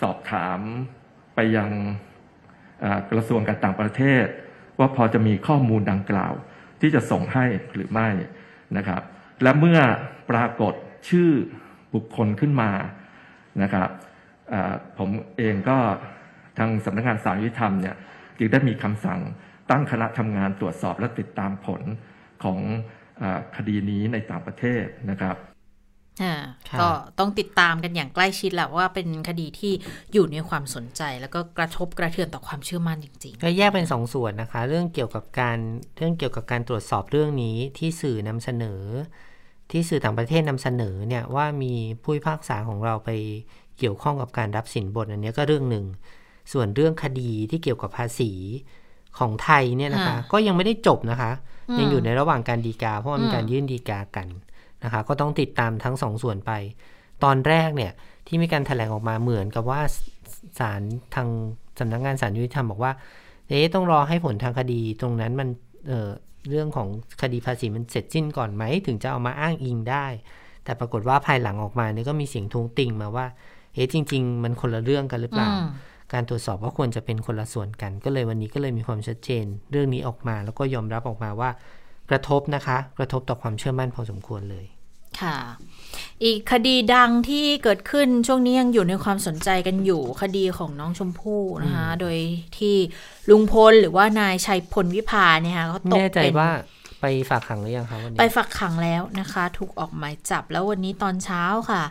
[0.00, 0.60] สอบถาม
[1.34, 1.70] ไปยัง
[3.10, 4.26] กระทรวงการต่างประเทศ
[4.78, 6.34] ว่าพอจะมีข้อมูลดังกล่าว
[6.80, 7.44] ที่จะส่งให้
[7.74, 8.08] หรือไม่
[8.76, 9.02] นะครับ
[9.42, 9.80] และเมื่อ
[10.30, 10.74] ปรากฏ
[11.08, 11.30] ชื่อ
[11.94, 12.70] บุคคลขึ้นมา
[13.62, 13.88] นะครับ
[14.98, 15.78] ผมเองก็
[16.58, 17.96] ทางสำนักงานสารยุติธรรมเนี่ย
[18.38, 19.20] จึงได้มีคำสั่ง
[19.70, 21.82] ตั้งคณะทำงานตรวจสอบและติดตามผล
[22.44, 22.58] ของ
[23.22, 23.24] อ
[23.56, 25.36] คดีนี้ในต่างประเทศนะครับ
[26.80, 26.88] ก็
[27.18, 29.72] ต้องติดตามกันอย่างใกล้ชิดแหละว่าเป็นคดีที่
[30.12, 35.58] อยู่ในความสนใจ แล้วก็กระทบกระเทือนต่อความเชื่อมั่นจริงๆ ก็แยกเป็นสองส่วนนะคะ เรื่องเกี่ยวกับการ
[35.96, 38.82] เรื่องเกี่ยวกับการตรวจสอบเรื่องนี้ที่สื่อนำเสนอ
[39.72, 43.10] ที่สื่อต่างประเทศนำเสนอเนี่ยว่ามีผู้พิพากษาของเราไป
[43.78, 45.84] เกี่ยวข้องกับการรับสินบนอันนี้ก็เรื่องหนึ่ง
[46.52, 48.30] ส่วนเรื่องคดีที่เกี่ยวกับภาษี
[49.18, 51.32] ของไทยเนี่ยนะคะ ก็ยังไม่ได้จบนะคะ
[51.78, 54.28] ยังอยู่ในระหว่างการดีกา เพราะมันการยื่นดีกากัน
[54.84, 56.52] นะคะ ก็ต้องติดตามทั้งสองส่วนไป
[57.24, 57.92] ตอนแรกเนี่ย
[58.26, 59.80] ที่มีการถแถลงออกมาเหมือนกับว่า
[60.58, 60.82] ศาล
[61.14, 61.28] ทาง
[61.78, 62.92] สำนักงงานศาลยุติธรรมบอกว่า
[63.48, 65.48] เอ๊ต้องรอให้ผลทางคดีตรงนั้นมัน
[65.86, 66.88] เเรื่องของ
[67.20, 70.06] คดีภาษีมันเสร็จสิ้นก่อนไหม ถึงจะเอามาอ้างอิงได้
[70.64, 73.26] แต่ปรากฏว่าภายหลังออกมาเนี่ยก็มีเสียงทวงติงมาว่า
[73.74, 75.48] เฮ้จริง ๆ มันคนละเรื่องกันหรือเปล่า
[76.12, 81.50] การตรวจสอบว่าควรจะเป็นคนละส่วนกัน ก็เลยวันนี้ก็เลยมีความชัดเจน เรื่องนี้ออกมาแล้วก็ยอมรับออกมาว่า
[82.10, 84.66] กระทบนะคะ กระทบต่อความเชื่อมั่นพอสมควรเลย
[85.20, 85.38] ค่ะ
[86.24, 92.16] อีกคดีดังที่เกิดขึ้นช่วงนี้ยังอยู่ในความสนใจกันอยู่คดีของน้องชมพู่นะคะ โดย
[92.58, 92.76] ที่
[93.30, 96.50] ลุงพลหรือว่านายชัยพลวิพาเนี่ยค่ะเขาตกเป็นว่า
[97.02, 101.82] ไปฝากขังหรือยังคะวันนี้ไปฝากขังแล้วนะคะ ถูกออกหมายจับแล้ววันนี้ตอนเช้าค่ะ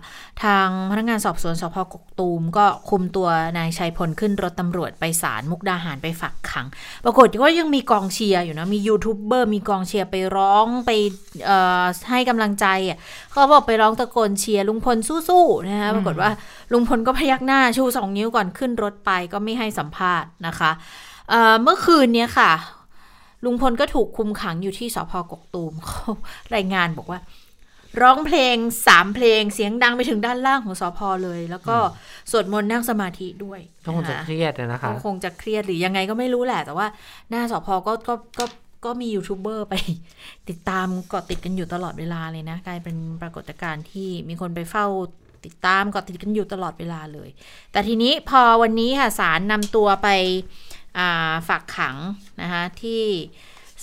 [0.44, 6.68] ทางพนักงานสอบสวนสพกกตูมก็คุมตัวนายชัยพลขึ้นรถตำรวจไปศาลมุกดาหารไปฝากขัง
[7.06, 10.92] ปรากฏว่ายังมีกองเชียร์อยู่นะมียูทูบเบอร์มีกองเชียร์ไปร้องไป
[12.10, 12.98] ให้กำลังใจอะ
[13.32, 14.98] เขาบอกไปร้องตะโกนเชียร์ลุงพล
[15.30, 16.30] สู้ๆนะคะปรากฏว่า
[16.72, 20.72] ลุงพลก็พยักหน้าชูสองนิ้วก่อนขึ้นรถไปก็ไม่ให้สัมภาษณ์นะคะ
[21.62, 22.52] เมื่อคืนนี้ค่ะ
[23.46, 26.12] ลุงพลก็ถูกคุมขังอยู่ที่สพกกตูมเขา
[26.56, 27.20] รายงานบอกว่า
[28.02, 28.56] ร้องเพลง
[28.88, 31.78] สามเพลงเสียงดังไปถึงด้านล่างของสอพอเลย แล้วก็
[32.32, 36.88] สวดมนต์นั่งสมาธิด้วยก็คงจะเครียดนะคะก็คงจะเครียดหรือยังไงก็ไม่รู้แหละ แต่ว่า
[37.30, 38.46] หน้าสอพอก็ก็ก็
[38.86, 39.74] ก็มียูทูบเบอร์ไป
[40.50, 44.86] ติดตามเกาะติดกันอยู่ตลอดเวลาเลยนะ กลายเป็นปรากฏการณ์ที่มีคนไปเฝ้า
[45.46, 47.30] ติดตามเกาะติดกันอยู่ตลอดเวลาเลย
[47.72, 50.08] แต่ทีนี้พอวันนี้ค่ะศาลนำตัวไป
[51.48, 51.98] ฝากขัง
[52.42, 53.04] นะคะที่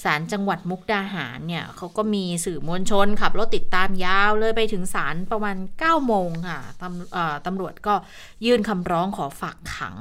[0.02, 7.94] ศาลจังหวัดมุกดาหารเนี่ยเขาก็มีสื่อมวลชนขับรถติดตามยาวเลยไปถึงศาลประมาณ9โมงค่ะตำตำรวจก็
[8.44, 9.96] ยื่นคำร้องขอฝากขัง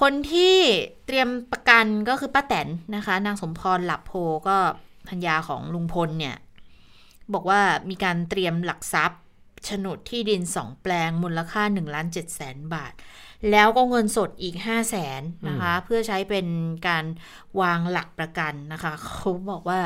[0.00, 0.56] คนที่
[1.06, 4.12] เตรียมประกันก็คือป้าแตนนะคะ นางสมพรหลับโพ
[4.48, 4.56] ก็
[5.08, 6.36] พัญญาของลุงพลเนี่ย
[7.34, 7.60] บอกว่า
[7.90, 9.20] มีการเตรียมหลักทรัพย์
[9.64, 12.92] โฉนดที่ดินสองแปลงมูลค่า1ล้าน7แสนบาท
[13.50, 16.46] แล้วก็เงินสดอีก 5 0 0แสนนะคะ เพื่อใช้เป็น
[16.88, 17.04] การ
[17.60, 19.80] วางหลักประกันนะคะ เขาบอกว่า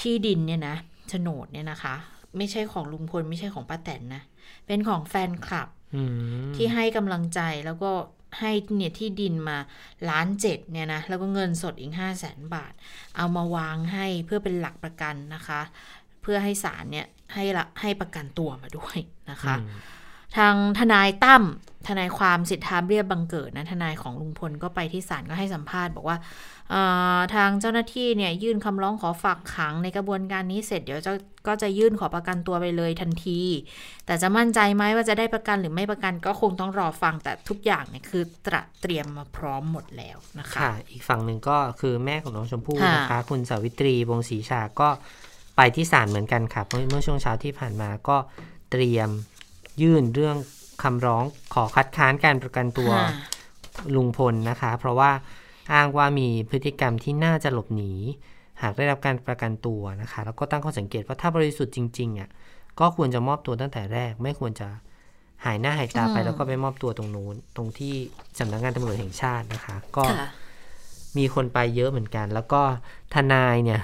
[0.00, 0.76] ที่ดินเนี่ยนะ
[1.08, 1.94] โฉนดเนี่ยนะคะ
[2.36, 4.22] ไม่ใช่ของลุงพลไม่ใช่ของป้าแตนนะ
[4.66, 5.68] เป็นของแฟนคลับ
[6.56, 7.90] ที่ให้กำลังใจแล้วก็
[8.38, 9.58] ให้เนี่ยที่ดินมา
[10.10, 12.72] ล้านเจ็ดเนี่ยนะแล้วก็เงินสดอีกห้าแสนบาท
[13.16, 15.60] เอามาวางให้เพื่อเป็นหลักประกันนะคะ
[16.22, 18.98] เพื่อให้ศาลเนี่ยให้ละให้ประกันตัวมาด้วย
[19.30, 19.54] นะคะ
[20.36, 21.44] ทางทนายตั้ม
[21.88, 26.18] ทนายความสิทธาเรียบบังเกิดนะทนายของลุงพลก็ไปที่ศาลก็ให้สัมภาษณ์บอกว่า
[27.34, 31.12] ทางเจ้าหน้าที่เนี่ยยื่นคำร้องขอฝากขังในกระบวนการนี้เสร็จเดี๋ยวจะ
[31.46, 33.40] ก็จะยื่นขอประกันตัวไปเลยทันที
[34.06, 44.88] แต่จะมั่นใจไหมว่าจะได้ประกันหรือไม่ประกันก็คงต้องรอฟังแต่ทุกอย่างเนี่ยคือตระเตรียมมาพร้อมหมดแล้วนะคะค่ะอีกฝั่งหนึ่งก็คือแม่ของน้องชมพู่นะคะ คุณสาวิตรีวงศรีชาก็
[45.56, 48.16] ไปที่ศาลเหมือนกันค่ะเมื่อช่วงเช้าที่ผ่านมาก็
[48.70, 49.10] เตรียม
[49.82, 50.36] ยื่นเรื่อง
[50.82, 51.24] คำร้อง
[51.54, 52.90] ขอคัดค้านการประกันตัว
[53.94, 55.10] ลุงพลนะคะ เพราะว่า
[55.72, 57.92] อ้างว่ามีพฤติกรรมที่น่าจะหลบหนี
[58.62, 62.28] หากได้รับการประกันตัวนะคะ แล้วก็ตั้งข้อสังเกตว่าถ้าบริสุทธิ์จริงๆอะ
[62.80, 64.68] ก็ควรจะมอบตัวตั้งแต่แรก ไม่ควรจะ
[65.44, 67.94] หายหน้าหายตาไปแล้วก็ไปมอบตัวตรงนู้นตรงที่
[68.38, 70.04] สำนักงานตำรวจแห่งชาตินะคะ ก็
[71.16, 72.62] มีคนไปเยอะเหมือนกัน แล้วก็
[73.14, 73.82] ทนายเนี่ย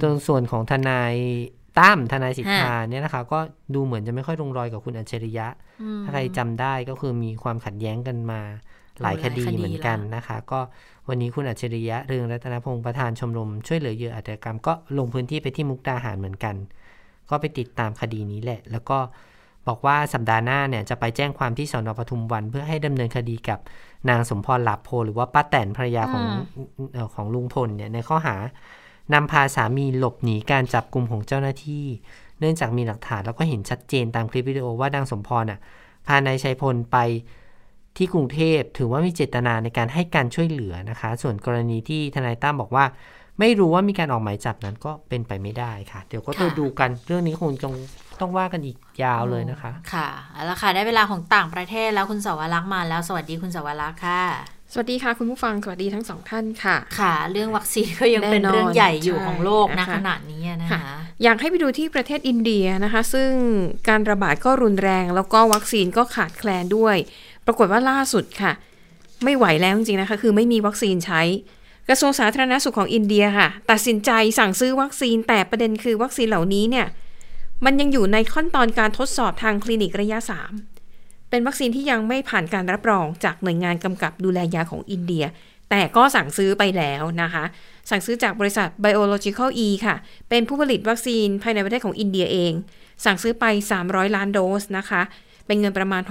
[0.00, 1.12] ตรงส่วนของทนาย
[1.78, 3.38] ตั้มทนายสิทธาเนี่ยนะคะ ก็
[3.74, 5.46] ดูเหมือนจะไม่ค่อยลงรอยกับคุณอัจฉริยะ
[6.04, 8.40] ถ้าใครจำได้ก็คือมีความขัดแย้งกันมา
[9.02, 10.60] หลายคดีเหมือนกันนะคะ ก็
[11.08, 16.54] วันนี้คุณอัจฉริยะเรืองรัตนพงศ์ประธานชมรมช่วยเหลือเหยื่ออาชญากรรมก็ลงพื้นที่ไปที่มุกดาหารเหมือนกัน
[17.30, 18.98] ก็ไปติดตามคดีนี้แหละ แล้วก็
[19.68, 23.58] บอกว่าสัปดาห์หน้าเนี่ยจะไปแจ้งความที่สอนอปทุมวัน เพื่อให้ดำเนินคดีกับ
[24.08, 26.24] นางสมพรหลับโพหรือว่าป้าแตนภรรยาของ
[27.14, 28.36] ของลุงพลเนี่ยในข้อหา
[29.14, 31.86] นำพาสามีหลบหนีการจับกลุ่มของเจ้าหน้าที่
[32.38, 35.58] เนื่องจากมีหลักฐานแล้วก็เห็นชัดเจนตามคลิปวิดีโอว่านางสมพรอะ
[36.06, 36.96] พานายชัยพลไป
[37.96, 42.84] ที่กรุงเทพถือว่ามีเจตนาในการให้การช่วยเหลือนะคะ ส่วนกรณีที่ทนายตั้มบอกว่า
[43.38, 47.74] ไม่รู้ว่ามีการออกหมายจับนั้นก็เป็นไปไม่ได้ค่ะ เดี๋ยวก็ต้องดูกันเรื่องนี้คงต้อง
[48.20, 50.08] ต้องว่ากันอีกยาวเลยนะคะ ค่ะ
[50.46, 60.80] แล้วค่ะ ได้เวลาของต่างประเทศแล้วคุณสวรักษ์มาแล้วสวัสดีคุณสวรักษ์ค่ะ สวัสดีค่ะ คุณผู้ฟังสวัสดีทั้งสองท่านค่ะ ค่ะ เรื่องวัคซีนก็ยังเป็นเรื่องใหญ่อยู่ของโลกนะขณะนี้นะคะ
[61.22, 63.30] อยากให้ไปดูที่ประเทศอินเดียนะคะ ซึ่ง
[63.88, 66.96] การระบาดก็รุนแรง แล้วก็วัคซีนก็ขาดแคลนด้วย
[67.46, 68.52] ปรากฏว่าล่าสุดค่ะ
[69.24, 71.22] ไม่ไหวแล้วจริงๆนะคะ คือไม่มีวัคซีนใช้
[71.88, 76.86] กระทรวงสาธารณสุขของอินเดียค่ะ ตัดสินใจสั่งซื้อวัคซีนแต่ประเด็นคือวัคซีนเหล่านี้เนี่ย
[77.64, 80.69] มันยังอยู่ในขั้นตอนการทดสอบทางคลินิกระยะ3
[81.30, 85.24] เป็นวัคซีนที่ยังไม่ผ่านการรับรองจากหน่วยงานกำกับดูแลยาของอินเดีย
[85.70, 87.44] แต่ก็สั่งซื้อไปแล้วนะคะ
[87.90, 89.96] สั่งซื้อจากบริษัท Biological E ค่ะ
[90.28, 92.52] เป็นผู้ผลิตวัคซีนภายในประเทศของอินเดียเอง
[93.04, 93.44] สั่งซื้อไป
[93.80, 95.02] 300 ล้านโดสนะคะ
[95.46, 96.02] เป็นเงินประมาณ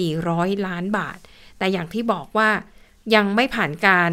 [0.00, 1.18] 6,400 ล้านบาท
[1.58, 2.50] แต่อย่างที่บอกว่า
[3.14, 4.12] ยังไม่ผ่านการ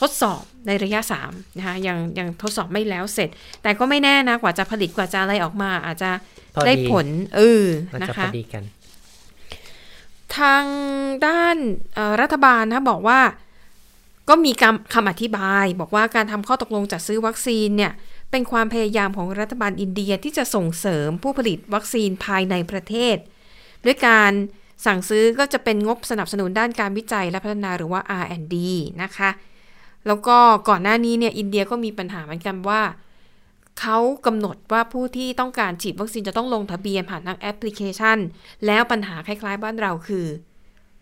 [0.00, 3.28] ทดสอบในระยะ3นะคะยังยังทดสอบไม่แล้วเสร็จ
[3.62, 6.10] แต่ก็ไม่แน่นะ กว่าจะผลิตกว่าจะอะไรออกมา อาจจะ
[6.66, 7.06] ได้ผล
[7.36, 7.64] เออ
[8.02, 8.28] นะคะ
[10.38, 10.64] ทาง
[11.26, 11.56] ด้าน
[12.20, 13.20] รัฐบาลนะบอกว่า
[14.28, 14.52] ก็มี
[14.94, 17.92] คำอธิบายบอกว่าการทำข้อตกลงจัดซื้อวัคซีนเนี่ย
[18.30, 23.16] เป็นความพยายามของรัฐบาลอินเดียที่จะส่งเสริมผู้ผลิตวัคซีนภายในประเทศ
[23.84, 24.32] ด้วยการ
[24.86, 28.56] สั่งซื้อก็จะเป็นงบสนับสนุนด้านการวิจัยและพัฒนาหรือว่า R&D
[29.02, 29.30] นะคะ
[30.06, 30.36] แล้วก็
[30.68, 32.80] ก่อนหน้านี้เนี่ยอินเดียก็มีปัญหาเหมือนกันว่า
[33.80, 38.18] เขากำหนดว่าผู้ที่ต้องการฉีดวัคซีนจะต้องลงทะเบียนผ่านทางแอปพลิเคชัน
[38.66, 40.26] แล้วปัญหาคล้าย ๆ บ้านเราคือ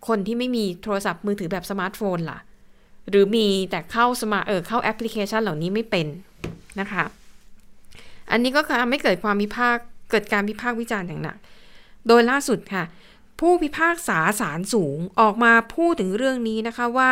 [0.08, 2.40] คนที่ไม่มีโทรศัพท์มือถือแบบสมาร์ทโฟนล่ะ
[3.10, 6.06] หรือมีแต่เข้าสมาเออเข้าแอปพลิเคชันเหล่านี้ไม่เป็น
[6.80, 7.04] นะคะ
[8.30, 9.76] อันนี้ก็ทำให้เกิดความวิพาก
[10.10, 11.36] เกิดการวิพากษ์วิจารณ์อย่างหนัก
[12.08, 12.84] โดยล่าสุดค่ะ
[13.40, 17.10] ผู้พิพากษาศาลสูงออกมาพูดถึงเรื่องนี้นะคะว่า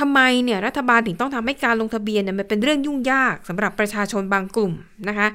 [0.00, 4.72] ทำไมเนี่ยรัฐบาลถึงต้องทำให้การลงทะเบียนเนี่ยมันเป็นเรื่องยุ่งยากสำหรับประชาชนบางกลุ่ม
[5.08, 5.28] นะคะ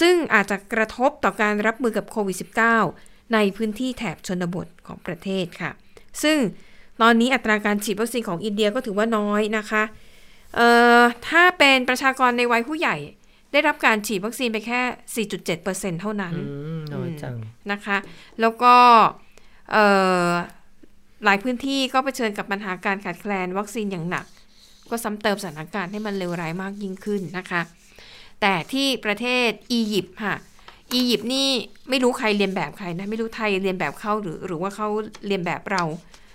[0.00, 2.36] ซึ่งอาจจะกระทบต่อการรับมือกับโควิด
[2.84, 5.70] -19 ในพื้นที่แถบชนบทของประเทศค่ะ
[6.22, 6.38] ซึ่ง
[7.02, 9.82] ตอนนี้อัตราการฉีดวัคซีนของอินเดียก็ถือว่าน้อยนะคะ
[10.56, 10.68] เอ่
[10.98, 12.96] อถ้าเป็นประชากรในวัยผู้ใหญ่
[13.52, 14.80] ได้รับการฉีดวัคซีนไปแค่
[15.94, 17.36] 4.7%เท่านั้นอืมน้อยจัง
[17.72, 17.96] นะคะ
[18.40, 18.74] แล้วก็
[19.72, 19.84] เอ่
[20.30, 20.32] อ
[21.24, 24.26] หลายพื้นที่ก็เผชิญกับปัญหาการขาดแคลนวัคซีนอย่างหนัก
[24.90, 27.60] ก็ซ้ำเติมสถานการณ์ให้มันเลวร้ายมากยิ่งขึ้นนะคะ
[28.40, 30.34] แต่ที่ประเทศอียิปต์ค่ะ
[30.94, 31.48] อียิปต์นี่
[31.88, 34.88] ไม่รู้ใครเรียนแบบใครนะไม่รู้ไทยเรียนแบบเขาหรือหรือว่าเขา
[35.26, 35.82] เรียนแบบเรา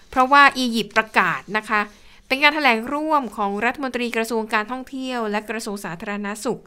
[0.10, 1.82] เพราะว่าอียิปต์ประกาศนะคะ
[2.28, 6.62] เป็นการถแถลงร่วมของรัฐมนตรีกระทรวงการท่องเที่ยว และกระทรวงสาธารณาสุข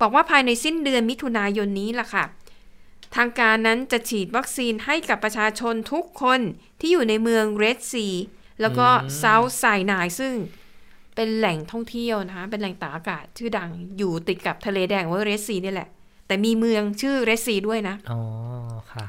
[0.00, 2.24] บอกว่าภายในสิ้นเดือนมิถุนายนนี้ล่ะค่ะ
[3.16, 6.40] ทางการนั้นจะฉีดวัคซีนให้กับประชาชนทุกคน
[6.80, 8.06] ที่อยู่ในเมืองเรดซี
[8.60, 8.86] แล้วก็
[9.18, 10.34] เซาท์ไซนายซึ่ง
[11.14, 15.88] เป็นแหล่งท่องเที่ยวนะคะ เป็นแหล่งตากอากาศชื่อดังอยู่ติดกับทะเลแดงว่าเรดซีนี่แหละ
[16.26, 18.20] แต่มีเมืองชื่อเรดซีด้วยนะ อ๋อ
[18.92, 19.06] ค่ะ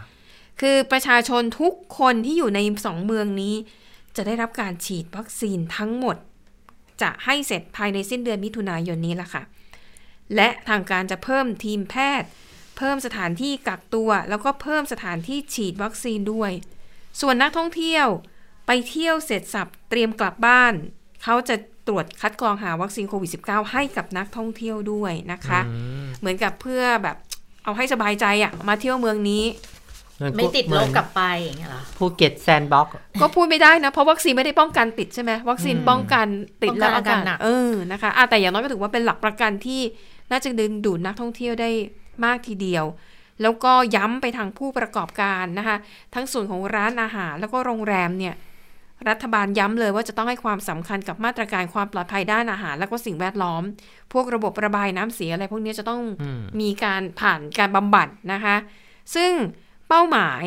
[0.61, 3.55] คือประชาชนทุกคนที่อยู่ในสองเมืองนี้
[4.15, 6.17] จะได้รับการฉีดวัคซีนทั้งหมด
[7.01, 9.43] จะให้เสร็จภายในสิ้นเดือนมิถุนายนนี้ละค่ะ
[10.35, 12.29] และทางการจะเพิ่มทีมแพทย์
[12.77, 16.51] เพิ่มสถานที่กักตัว แล้วก็เพิ่มสถานที่ฉีดวัคซีนด้วย
[17.21, 18.07] ส่วนนักท่องเที่ยว
[18.67, 20.73] ไปเที่ยวเสร็จสรรพเตรียมกลับบ้าน
[21.23, 21.55] เขาจะ
[21.87, 25.59] ตรวจคัดกรองหาวัคซีนโควิด -19 ให้กับนักท่องเที่ยวด้วยนะคะ
[26.19, 27.17] เหมือนกับเพื่อแบบ
[27.63, 29.43] เอาให้สบายใจอะมาเที่ยวเมืองนี้
[30.37, 32.87] ไม่ติดโรคกลับไปอย่างเงี้ยเหรอภูเก็ตแซนด์บ็อกซ์
[33.21, 36.27] ก็พูดไม่ได้นะ เพราะวัคซีนไม่ได้ป้องกันติดใช่ไหมวัคซีนป้องกัน
[36.63, 39.81] ติดป้องกันแล้วอาอาการการหนักเออนะคะอะแต่อย่างน้อยก็ถือว่าเป็นหลักประกันที่
[40.31, 41.69] น่าจะดึงดูดนักท่องเที่ยวได้
[42.25, 42.85] มากทีเดียว
[43.41, 45.77] แล้วก็ย้ำไปทางผู้ประกอบการนะคะ
[46.15, 48.35] ทั้งส่วนของร้านอาหารแล้วก็โรงแรมเนี่ย
[49.09, 53.63] รัฐบาลย้ำเลยว่าจะต้องให้ความสำคัญกับมาตรการความปลอดภัยด้านอาหาร แล้วก็สิ่งแวดล้อม
[54.13, 58.55] พวกระบบระบายน้ำเสียอะไรพวกนี้จะต้องอืมมีการผ่านการบำบัดนะคะ
[59.15, 59.31] ซึ่ง
[59.89, 60.43] เป้าหมาย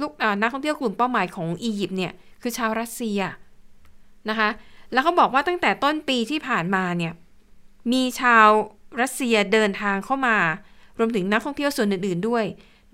[0.00, 2.12] ลูกอ่านักท่องเที่ยวกลุ่มเป้าหมายของอียิปต์เนี่ย
[2.42, 3.20] คือชาวรัสเซีย
[4.28, 4.48] นะคะ
[4.92, 7.12] แล้วเขาบอกว่าตั้งแต่ต้นปีที่ผ่านมาเนี่ย
[7.92, 8.48] มีชาว
[9.00, 10.36] รัสเซียเดินทางเข้ามา
[10.98, 12.44] รวมถึงนักท่องเที่ยวส่วนอื่นๆด้วย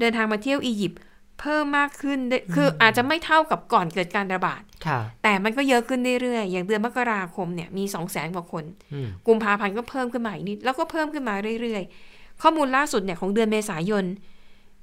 [0.01, 1.01] เดินทางมาเที่ยวอียิปต์
[1.41, 14.05] เพิ่มมากขึ้นได้คืออาจจะไม่เท่ากับก่อนเกิดการระบาดค่ะแต่มันก็เยอะขึ้นเรื่อยๆ อย่างเดือนมกราคมเนี่ยมี2 0 0 0 0 0กว่าคนอืมกุมภาพันธ์ก็เพิ่มขึ้นมาอีกนิด แล้วก็เพิ่มขึ้นมาเรื่อยๆ ข้อมูลล่าสุดเนี่ยของเดือนเมษายน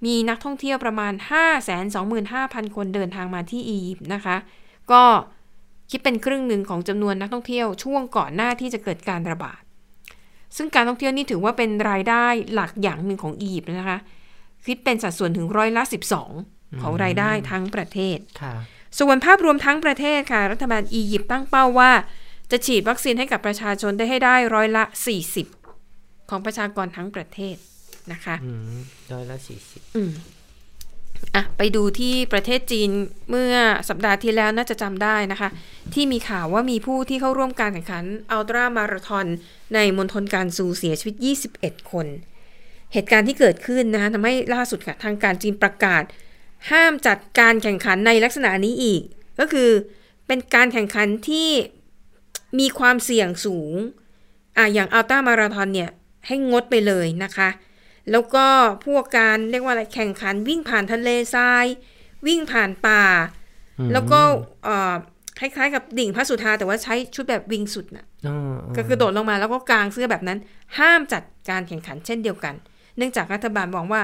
[0.06, 1.14] มีนักท่องเที่ยวประมาณ
[2.00, 4.36] 525,000 คนเดินทางมาที่อียิปต์นะคะ
[4.92, 5.04] ก็
[5.92, 9.62] คิดเป็นครึ่งหนึ่งของจำนวนนักท่องเที่ยวช่วงก่อนหน้าที่จะเกิดการระบาด
[10.58, 14.00] ซึ่งการท่องเที่ยวนี่ถือว่าเป็นรายได้หลักอย่างหนึ่งของอียิปต์นะคะ
[14.66, 15.84] คิดเป็นสัดส่วนถึงร้อยละ
[16.34, 18.54] 12 ของรายได้ทั้งประเทศค่ะ
[19.00, 21.92] ส่วนภาพรวมทั้งประเทศค่ะ รัฐบาลอียิปต์ตั้งเป้าว่า
[22.52, 24.84] จะฉีดวัคซีนให้กับประชาชนได้ให้ได้ร้อยละ
[25.56, 27.56] 40 ของประชากรทั้งประเทศ
[28.12, 28.78] นะคะอืม
[29.14, 30.12] ร้อยละสี่สิบอืม
[31.36, 32.90] อะไปดูที่ประเทศจีน
[33.30, 33.54] เมื่อ
[33.90, 35.50] สัปดาห์ที่แล้วน่าจะจำได้นะคะ
[35.94, 39.26] ที่มีข่าวว่ามีผู้ที่เข้าร่วมการแข่งขันอัลตร้ามาราธอน
[39.74, 41.16] ในมณฑลการซูเสียชีวิต
[41.54, 42.08] 21 คน
[42.94, 46.04] เหตุการณ์ที่เกิดขึ้นนะคะทำให้ล่าสุดค่ะทางการจีนประกาศ
[46.72, 49.02] ห้ามจัดการแข่งขันในลักษณะนี้อีก
[49.40, 49.70] ก็คือ
[50.28, 51.50] เป็นการแข่งขันที่
[52.60, 53.74] มีความเสี่ยงสูง
[54.58, 55.90] อะอย่างอัลต้ามาราธอนเนี่ย
[56.28, 57.50] ให้งดไปเลยนะคะ
[58.12, 58.46] แล้วก็
[58.86, 61.66] พวกการเรียกว่าอะไรแข่งขันวิ่งผ่านทะเลทราย
[62.28, 63.04] วิ่งผ่านป่า
[63.94, 64.20] แล้วก็
[64.64, 64.96] เอ่อ
[65.40, 68.38] คล้ายๆ กับดิ่งพระสุธาแต่ว่าใช้ชุดแบบวิงสุดน่ะอ๋อ
[68.78, 70.40] ก็คือโดดลงมาแล้วก็กางเสื้อแบบนั้น
[70.78, 72.56] ห้ามจัดการแข่งขันเช่นเดียวกัน
[72.98, 74.02] เนื่องจากรัฐบาลบอกว่า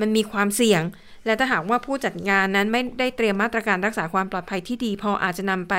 [0.00, 0.82] มันมีความเสี่ยง
[1.26, 5.74] และถ้าหากว่าผู้จัดงานนั้นไม่ได้เตรียมมาตรการรักษาความปลอดภัยที่ดี พออาจจะนำไป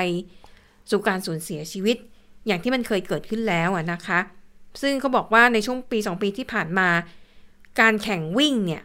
[0.91, 1.97] สู่การสูญเสียชีวิต
[2.47, 4.19] อย่างที่มันเคยเกิดขึ้นแล้วอะนะคะ
[4.81, 6.89] ซึ่งเขาบอกว่าในช่วงปี 2 ปีที่ผ่านมา
[7.79, 8.83] การแข่งวิ่งเนี่ย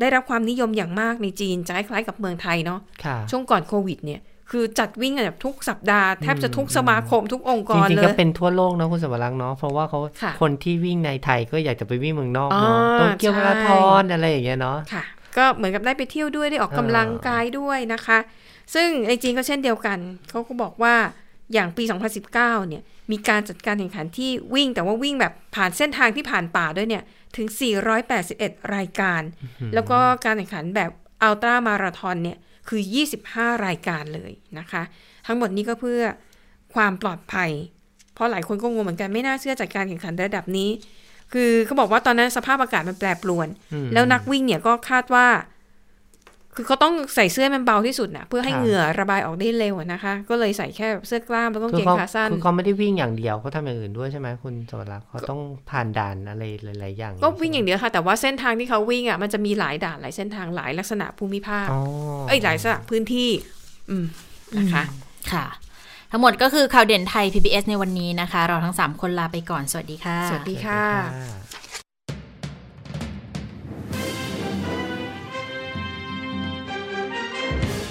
[0.00, 4.20] ได้รับความนิยมอย่างมากในจีนจะคล้ายๆกับเมืองไทยเนาะค่ะช่วงก่อนโควิดเนี่ย
[4.50, 15.04] คือจัดวิ่งกันแบบทุกสัปดาห์แทบจะทุกสมาคมทุกองค์กจรริงเลๆก็ยเป็นทั่วโลกนะคุณสวรักษ์เนาะเพราะว่าเขาค่ะคนที่วิ่งในไทยก็อยากจะไปวิ่งเมืองนอกเนาะอ่าโตเกียวใช่มาราธอนอะไรอย่างเงี้ยเนาะค่ะ
[15.36, 18.18] ก็เหมือนกับได้ไปเที่ยวด้วยได้ออกกำลังกายด้วยนะคะ
[18.74, 19.98] ซึ่งในจีนก็เช่นเดียวกัน
[20.30, 20.94] เขาก็บอกว่า
[21.52, 21.84] อย่างปี
[22.26, 27.02] 2019 เนี่ยมีการจัดการแข่งขันที่วิ่งแต่ว่าวิ่งแบบผ่านเส้นทางที่ผ่านป่าด้วยเนี่ย
[27.36, 27.48] ถึง
[28.10, 29.22] 481 รายการ
[29.74, 30.90] แล้วก็การแข่งขันแบบ
[31.22, 32.80] อัลตร้ามาราธอนเนี่ย คือ
[33.22, 34.82] 25 รายการเลยนะคะ
[35.26, 36.02] ทั้งหมดนี้ก็เพื่อ
[36.74, 37.50] ความปลอดภัย
[38.14, 40.70] เพราะหลายคนก็งงเหมือนกันไม่น่าเชื่อจัดการแข่งขันระดับนี้
[41.32, 45.26] คือเขาบอกว่าตอนนั้นสภาพอากาศมันแปรปรวนอืมแล้วนักวิ่งเนี่ยก็คาดว่า
[46.56, 55.40] คือเขาต้องใส่เสื้อมันเบาที่สุดนะเพื่อให้ค่ะเหงื่อระบายออกได้เร็วอะนะคะ ก็เลยใส่แค่เสื้อกล้ามแล้วก็กางคืเกงเขาขาสั้นคือเขาไม่ได้วิ่งอย่างเดียวเขาทำอย่างอื่นด้วยใช่ไหมคุณสวรักษ์เขาต้อง
[55.70, 56.42] ผ่านด่านอะไร
[56.80, 61.80] หลาย ๆ อย่าง ก็วิ่งอย่างเดียวค่ะ แต่ว่าเส้นทางที่เขาวิ่งอะมันจะมีหลายด่านหลายเส้นทางหลายลักษณะภูมิภาคอ๋อ
[62.28, 63.30] เอ้ยหลายลักษณะพื้นที่
[63.90, 64.06] อืม
[64.58, 64.82] นะคะ
[65.32, 65.46] ค่ะ
[66.12, 71.83] ทั้งหมดก็คือข่าวเด่นไทย PBS ในวันนี้นะคะ เราทั้ง 3 คนลาไปก่อนสวัสดีค่ะ สวัสดีค่ะ